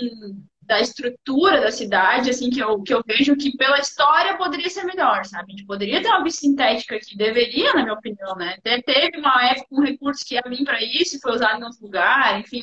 [0.63, 4.85] da estrutura da cidade, assim, que eu, que eu vejo que pela história poderia ser
[4.85, 5.53] melhor, sabe?
[5.53, 8.57] A gente poderia ter uma sintética que deveria, na minha opinião, né?
[8.63, 12.39] Teve uma época um recurso que ia vir para isso foi usado em outro lugar,
[12.39, 12.63] enfim.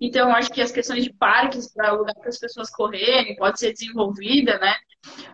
[0.00, 3.72] Então, acho que as questões de parques para lugar para as pessoas correrem pode ser
[3.72, 4.74] desenvolvida, né?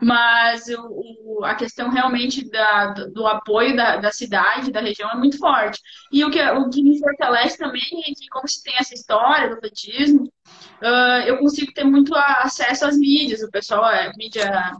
[0.01, 5.11] Mas o, o, a questão realmente da, do, do apoio da, da, cidade, da região,
[5.11, 5.81] é muito forte.
[6.13, 9.49] E o que, o que me fortalece também é que, como se tem essa história
[9.49, 10.25] do atletismo,
[10.83, 13.43] uh, eu consigo ter muito acesso às mídias.
[13.43, 14.73] O pessoal, é mídia.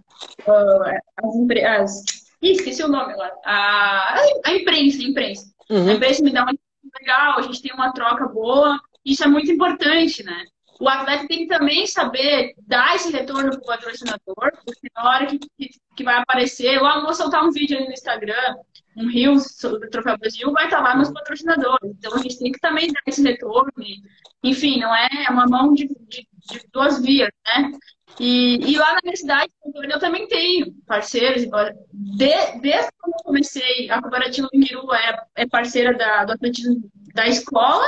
[0.47, 2.05] Uh, as empresas.
[2.43, 3.35] Ih, esqueci o nome agora.
[3.45, 5.47] A, a imprensa, a imprensa.
[5.71, 5.89] Uhum.
[5.89, 6.53] A imprensa me dá uma
[7.01, 8.79] legal, a gente tem uma troca boa.
[9.05, 10.45] Isso é muito importante, né?
[10.79, 15.27] O atleta tem que também saber dar esse retorno para o patrocinador, porque na hora
[15.27, 18.57] que, que, que vai aparecer, eu vou soltar um vídeo ali no Instagram,
[18.97, 21.91] um Reels sobre o Troféu Brasil, vai estar lá nos patrocinadores.
[21.99, 23.73] Então a gente tem que também dar esse retorno.
[23.79, 24.03] E,
[24.43, 27.73] enfim, não é, é uma mão de, de, de duas vias, né?
[28.19, 31.43] E, e, lá na minha cidade, eu também tenho parceiros.
[31.43, 36.77] De, desde quando eu comecei, a Cooperativa Mingiru é, é parceira da, do atletismo
[37.15, 37.85] da escola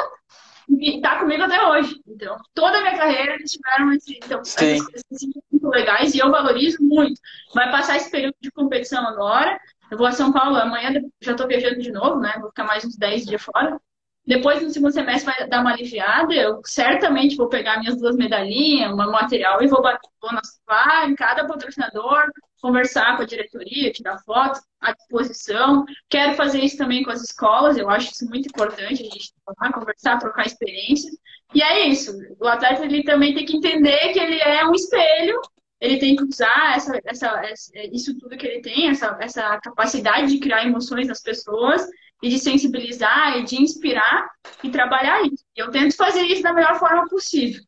[0.69, 2.01] e tá comigo até hoje.
[2.07, 6.79] Então, toda a minha carreira eles tiveram esse, então, esses, muito legais e eu valorizo
[6.81, 7.21] muito.
[7.55, 9.59] Vai passar esse período de competição agora.
[9.91, 12.35] Eu vou a São Paulo amanhã, já tô viajando de novo, né?
[12.41, 13.81] Vou ficar mais uns 10 dias fora.
[14.29, 16.35] Depois, no segundo semestre, vai dar uma aliviada.
[16.35, 20.31] Eu certamente vou pegar minhas duas medalhinhas, um material, e vou, vou
[20.69, 22.25] lá em cada patrocinador,
[22.61, 25.87] conversar com a diretoria, tirar fotos à disposição.
[26.11, 29.73] Quero fazer isso também com as escolas, eu acho isso muito importante, a gente lá,
[29.73, 31.17] conversar, trocar experiências.
[31.55, 32.13] E é isso.
[32.39, 35.41] O atleta ele também tem que entender que ele é um espelho,
[35.81, 40.33] ele tem que usar essa, essa, essa isso tudo que ele tem, essa, essa capacidade
[40.33, 41.89] de criar emoções nas pessoas
[42.23, 44.31] e de sensibilizar e de inspirar
[44.63, 45.45] e trabalhar isso.
[45.57, 47.63] Eu tento fazer isso da melhor forma possível.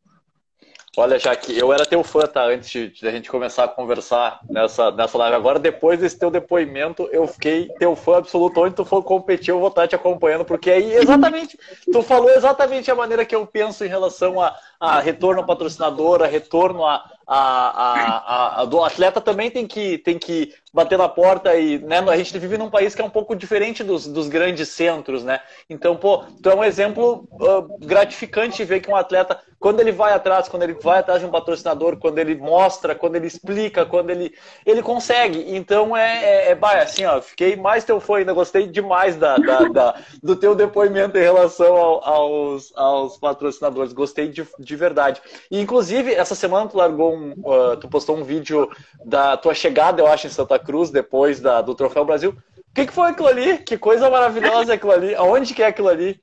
[0.97, 2.47] Olha, Jaque, eu era teu fã, tá?
[2.47, 5.37] Antes de, a gente começar a conversar nessa, nessa live.
[5.37, 8.61] Agora, depois desse teu depoimento, eu fiquei teu fã absoluto.
[8.61, 11.57] Onde tu for competir, eu vou estar te acompanhando, porque aí exatamente,
[11.93, 16.23] tu falou exatamente a maneira que eu penso em relação a, a retorno ao patrocinador,
[16.23, 21.09] a retorno a, a, a, a, do atleta também tem que, tem que bater na
[21.09, 24.29] porta e né, a gente vive num país que é um pouco diferente dos, dos
[24.29, 25.41] grandes centros, né?
[25.69, 30.13] Então, pô, tu é um exemplo uh, gratificante ver que um atleta, quando ele vai
[30.13, 34.11] atrás, quando ele vai atrás de um patrocinador, quando ele mostra, quando ele explica, quando
[34.11, 34.33] ele,
[34.67, 35.55] ele consegue.
[35.55, 39.59] Então é, é, é assim, ó, fiquei mais teu fã ainda, gostei demais da, da,
[39.69, 45.23] da do teu depoimento em relação ao, aos, aos patrocinadores, gostei de, de verdade.
[45.49, 48.71] E inclusive, essa semana tu largou um uh, tu postou um vídeo
[49.05, 52.31] da tua chegada, eu acho, em Santa Cruz, depois da, do Troféu Brasil.
[52.31, 53.59] O que, que foi aquilo ali?
[53.59, 55.15] Que coisa maravilhosa aquilo ali.
[55.15, 56.21] Aonde que é aquilo ali?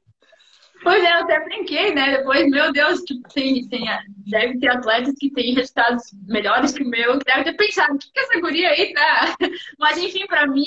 [0.83, 2.17] Pois é, eu até brinquei, né?
[2.17, 3.85] Depois, meu Deus, tipo, tem, tem,
[4.27, 7.97] deve ter atletas que têm resultados melhores que o meu, que devem ter pensado, o
[7.97, 9.35] que, que essa guria aí tá?
[9.79, 10.65] Mas, enfim, para mim,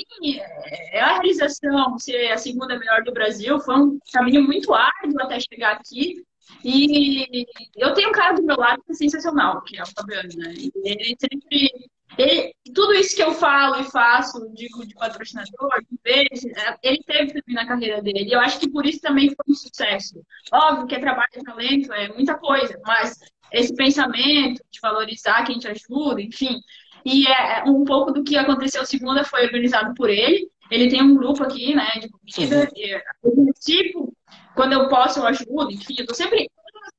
[0.93, 3.61] é a realização ser a segunda melhor do Brasil.
[3.61, 6.23] Foi um caminho muito árduo até chegar aqui.
[6.65, 7.47] E
[7.77, 10.55] eu tenho um cara do meu lado que é sensacional, que é o Fabiano, né?
[10.85, 11.71] Ele sempre
[12.19, 17.03] ele, tudo isso que eu falo e faço, digo de patrocinador, de vez, é, ele
[17.07, 18.29] teve também na carreira dele.
[18.29, 20.21] E eu acho que por isso também foi um sucesso.
[20.53, 23.19] Óbvio que é trabalho de talento, é muita coisa, mas
[23.53, 26.61] esse pensamento de valorizar quem te ajuda, enfim.
[27.05, 30.51] E é, é um pouco do que aconteceu segunda foi organizado por ele.
[30.71, 32.71] Ele tem um grupo aqui, né, de comida.
[32.77, 34.15] E, tipo,
[34.55, 36.49] quando eu posso, eu ajudo, enfim, eu tô sempre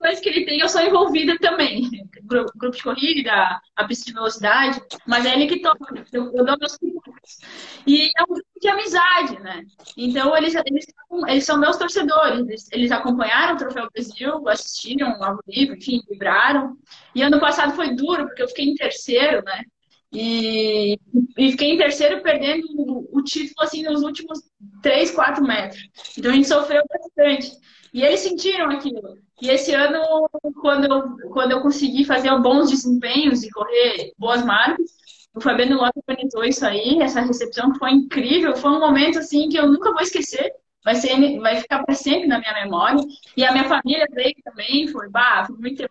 [0.01, 1.89] coisas que ele tem, eu sou envolvida também.
[2.23, 6.57] Grupo de corrida, a pista de velocidade, mas é ele que toca, eu, eu dou
[6.57, 7.39] meus cuidados.
[7.85, 9.63] E é um grupo de amizade, né?
[9.97, 10.85] Então, eles, eles,
[11.27, 16.77] eles são meus torcedores, eles, eles acompanharam o Troféu Brasil, assistiram ao vivo, enfim, vibraram.
[17.13, 19.63] E ano passado foi duro, porque eu fiquei em terceiro, né?
[20.11, 20.99] E,
[21.37, 24.39] e fiquei em terceiro perdendo o, o título, assim, nos últimos
[24.81, 25.81] 3, 4 metros.
[26.17, 27.51] Então, a gente sofreu bastante.
[27.93, 29.17] E eles sentiram aquilo.
[29.41, 30.29] E esse ano,
[30.61, 34.91] quando eu, quando eu consegui fazer bons desempenhos e correr boas marcas,
[35.33, 39.57] o Fabiano Lopes organizou isso aí, essa recepção foi incrível, foi um momento assim que
[39.57, 40.53] eu nunca vou esquecer,
[40.83, 43.01] vai ser, vai ficar para sempre na minha memória.
[43.35, 45.83] E a minha família veio também, foi, bah, foi muito,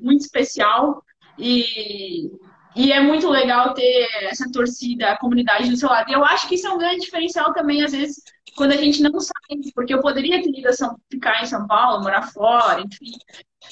[0.00, 1.02] muito especial
[1.38, 2.30] e,
[2.76, 6.10] e é muito legal ter essa torcida, a comunidade do seu lado.
[6.10, 8.22] E eu acho que isso é um grande diferencial também, às vezes,
[8.54, 9.32] quando a gente não sai,
[9.74, 13.12] porque eu poderia ter ido São, ficar em São Paulo, morar fora, enfim.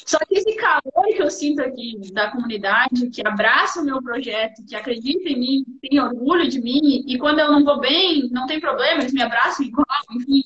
[0.06, 4.64] Só que esse calor que eu sinto aqui da comunidade, que abraça o meu projeto,
[4.66, 8.46] que acredita em mim, tem orgulho de mim, e quando eu não vou bem, não
[8.46, 10.42] tem problema, eles me abraçam igual, enfim,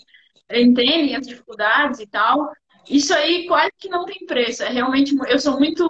[0.52, 2.50] entendem as dificuldades e tal.
[2.88, 4.62] Isso aí quase que não tem preço.
[4.62, 5.88] É realmente, eu sou muito,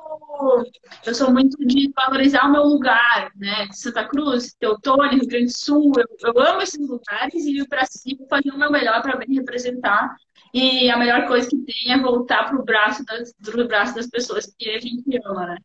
[1.07, 3.69] eu sou muito de valorizar o meu lugar, né?
[3.73, 5.93] Santa Cruz, Teutônia, Rio Grande do Sul.
[5.97, 10.17] Eu, eu amo esses lugares e para cima fazer o meu melhor para me representar.
[10.53, 14.47] E a melhor coisa que tem é voltar pro braço das, do braço das pessoas
[14.59, 15.59] que a gente ama, né?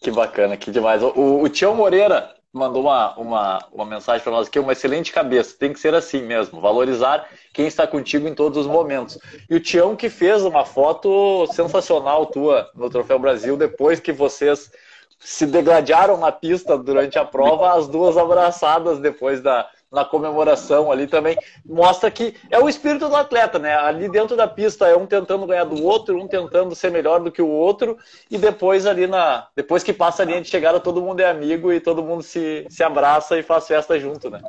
[0.00, 1.02] Que bacana, que demais.
[1.02, 5.56] O, o Tião Moreira mandou uma, uma, uma mensagem para nós aqui, uma excelente cabeça.
[5.58, 9.18] Tem que ser assim mesmo, valorizar quem está contigo em todos os momentos.
[9.50, 14.70] E o Tião que fez uma foto sensacional tua no Troféu Brasil, depois que vocês
[15.18, 21.06] se degladiaram na pista durante a prova, as duas abraçadas depois da, na comemoração ali
[21.06, 23.74] também, mostra que é o espírito do atleta, né?
[23.76, 27.30] Ali dentro da pista é um tentando ganhar do outro, um tentando ser melhor do
[27.30, 27.96] que o outro,
[28.30, 29.46] e depois ali na.
[29.54, 32.66] Depois que passa a linha de chegada, todo mundo é amigo e todo mundo se,
[32.68, 34.40] se abraça e faz festa junto, né?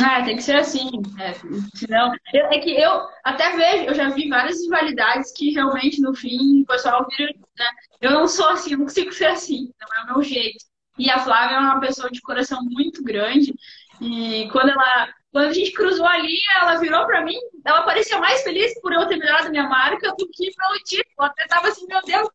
[0.00, 0.90] Ah, tem que ser assim.
[1.18, 1.34] É,
[1.74, 6.14] senão, eu, é que eu até vejo, eu já vi várias rivalidades que realmente no
[6.14, 7.32] fim o pessoal vira.
[7.58, 7.66] Né?
[8.00, 10.64] Eu não sou assim, eu não consigo ser assim, não é o meu jeito.
[10.98, 13.54] E a Flávia é uma pessoa de coração muito grande
[14.00, 18.42] e quando ela, quando a gente cruzou ali, ela virou para mim, ela parecia mais
[18.42, 21.14] feliz por eu ter melhorado minha marca do que pelo título.
[21.18, 22.28] Ela até tava assim, meu Deus,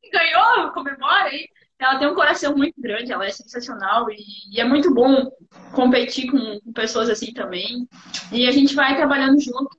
[0.00, 1.48] que ganhou, comemora aí.
[1.78, 4.16] Ela tem um coração muito grande, ela é sensacional e,
[4.52, 5.30] e é muito bom
[5.72, 7.88] competir com, com pessoas assim também.
[8.32, 9.78] E a gente vai trabalhando junto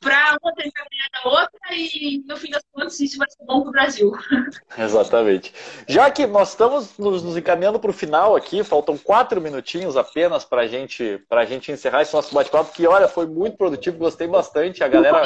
[0.00, 3.62] para uma tentar ganhar da outra e no fim das contas isso vai ser bom
[3.62, 4.12] para o Brasil.
[4.78, 5.52] Exatamente.
[5.88, 10.66] Já que nós estamos nos, encaminhando para o final aqui, faltam quatro minutinhos apenas para
[10.66, 14.84] gente, a gente encerrar esse nosso bate-papo, que olha, foi muito produtivo, gostei bastante.
[14.84, 15.22] A galera.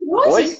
[0.00, 0.58] Oi?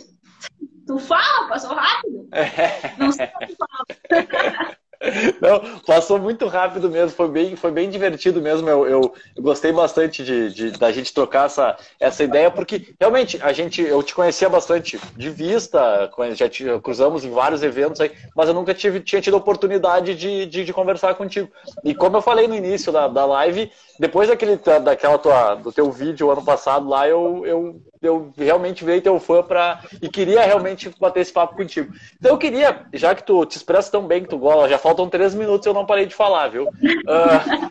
[0.87, 1.49] Tu fala?
[1.49, 2.29] Passou rápido?
[2.33, 2.95] É.
[2.99, 4.77] Não sei o que fala.
[5.41, 8.69] Não, passou muito rápido mesmo, foi bem, foi bem divertido mesmo.
[8.69, 13.39] Eu, eu, eu gostei bastante de, de, da gente trocar essa, essa ideia, porque realmente
[13.43, 18.11] a gente, eu te conhecia bastante de vista, já te, cruzamos em vários eventos aí,
[18.35, 21.49] mas eu nunca tive, tinha tido oportunidade de, de, de, conversar contigo.
[21.85, 25.91] E como eu falei no início da, da live, depois daquele, daquela tua, do teu
[25.93, 30.91] vídeo ano passado lá, eu, eu, eu realmente veio teu fã pra, e queria realmente
[30.99, 31.93] bater esse papo contigo.
[32.19, 35.09] Então eu queria, já que tu te expressa tão bem que tu gosta, já faltam
[35.09, 36.65] três minutos e eu não parei de falar, viu?
[36.65, 37.71] Uh,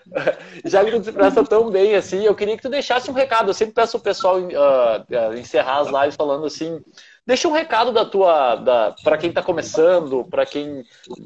[0.66, 3.50] já que tu te expressa tão bem assim, eu queria que tu deixasse um recado.
[3.50, 6.82] Eu sempre peço o pessoal uh, encerrar as lives falando assim.
[7.26, 10.86] Deixa um recado da tua, da, para quem está começando, para quem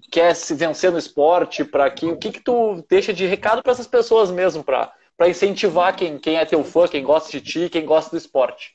[0.10, 3.72] quer se vencer no esporte, para quem, o que que tu deixa de recado para
[3.72, 4.92] essas pessoas mesmo, para
[5.22, 8.74] para incentivar quem, quem é teu fã, quem gosta de ti, quem gosta do esporte.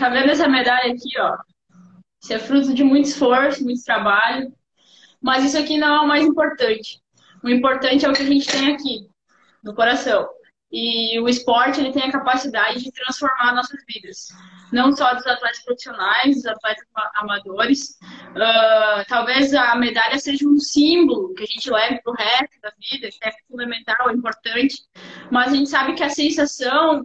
[0.00, 1.36] Tá vendo essa medalha aqui, ó?
[2.20, 4.52] Isso é fruto de muito esforço, muito trabalho.
[5.20, 7.00] Mas isso aqui não é o mais importante.
[7.40, 9.06] O importante é o que a gente tem aqui,
[9.62, 10.28] no coração.
[10.72, 14.26] E o esporte ele tem a capacidade de transformar nossas vidas.
[14.72, 16.84] Não só dos atletas profissionais, dos atletas
[17.16, 17.98] amadores.
[18.30, 22.72] Uh, talvez a medalha seja um símbolo que a gente leve para o resto da
[22.78, 24.76] vida, que é fundamental, é importante.
[25.30, 27.04] Mas a gente sabe que a sensação,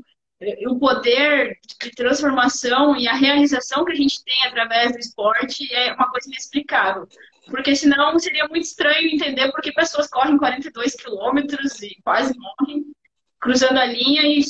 [0.67, 5.93] o poder de transformação e a realização que a gente tem através do esporte é
[5.93, 7.07] uma coisa inexplicável.
[7.49, 12.85] porque senão seria muito estranho entender por que pessoas correm 42 quilômetros e quase morrem
[13.39, 14.41] cruzando a linha e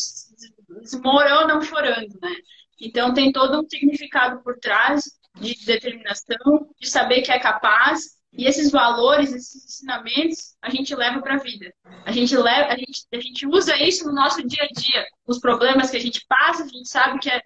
[0.81, 2.35] desmoronam chorando, né?
[2.79, 5.03] Então tem todo um significado por trás
[5.35, 11.21] de determinação, de saber que é capaz e esses valores, esses ensinamentos, a gente leva
[11.21, 11.73] para a vida.
[12.05, 15.05] A gente leva, a gente, a gente usa isso no nosso dia a dia.
[15.25, 17.41] Os problemas que a gente passa, a gente sabe que é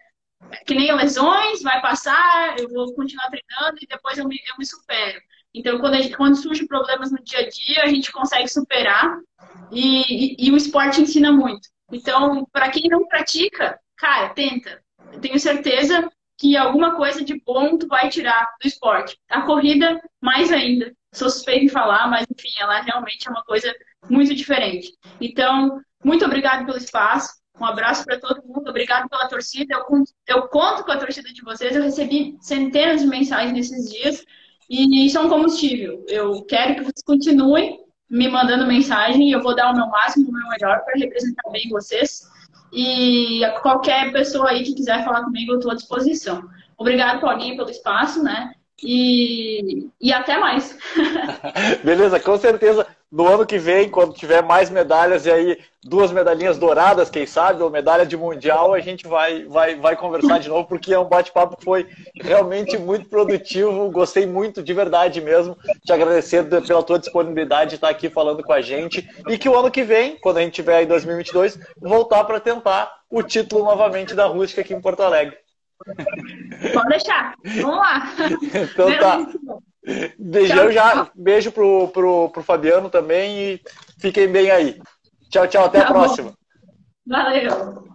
[0.66, 4.66] que nem lesões, vai passar, eu vou continuar treinando e depois eu me, eu me
[4.66, 5.22] supero.
[5.54, 9.18] Então, quando, quando surgem problemas no dia a dia, a gente consegue superar
[9.72, 11.70] e, e, e o esporte ensina muito.
[11.92, 14.82] Então, para quem não pratica, cara, tenta.
[15.20, 19.18] Tenho certeza que alguma coisa de bom tu vai tirar do esporte.
[19.30, 20.92] A corrida, mais ainda.
[21.14, 23.72] Sou suspeita em falar, mas enfim, ela realmente é uma coisa
[24.10, 24.92] muito diferente.
[25.20, 27.42] Então, muito obrigado pelo espaço.
[27.60, 29.76] Um abraço para todo mundo, obrigado pela torcida.
[29.76, 31.76] Eu, eu, conto com a torcida de vocês.
[31.76, 34.26] Eu recebi centenas de mensagens nesses dias
[34.68, 36.04] e isso é um combustível.
[36.08, 40.30] Eu quero que vocês continuem me mandando mensagem e eu vou dar o meu máximo,
[40.30, 42.24] o meu melhor para representar bem vocês.
[42.72, 46.50] E qualquer pessoa aí que quiser falar comigo, eu estou à disposição.
[46.78, 48.54] Obrigado, Paulinho, pelo espaço, né?
[48.82, 50.78] E, e até mais.
[51.84, 52.88] Beleza, com certeza.
[53.12, 57.62] No ano que vem, quando tiver mais medalhas e aí duas medalhinhas douradas, quem sabe,
[57.62, 61.10] ou medalha de mundial, a gente vai, vai, vai conversar de novo, porque é um
[61.10, 63.92] bate-papo que foi realmente muito produtivo.
[63.92, 65.58] Gostei muito, de verdade mesmo.
[65.86, 69.06] Te agradecer pela tua disponibilidade de estar aqui falando com a gente.
[69.28, 73.02] E que o ano que vem, quando a gente tiver em 2022, voltar para tentar
[73.10, 75.38] o título novamente da Rústica aqui em Porto Alegre.
[76.74, 77.34] Pode deixar.
[77.44, 78.14] Vamos lá.
[78.54, 79.28] Então tá.
[80.18, 81.10] Beijão já.
[81.16, 83.62] Beijo pro, pro, pro Fabiano também e
[84.00, 84.82] fiquem bem aí.
[85.30, 85.66] Tchau, tchau.
[85.66, 86.30] Até tá a próxima.
[86.30, 86.36] Bom.
[87.08, 87.91] Valeu.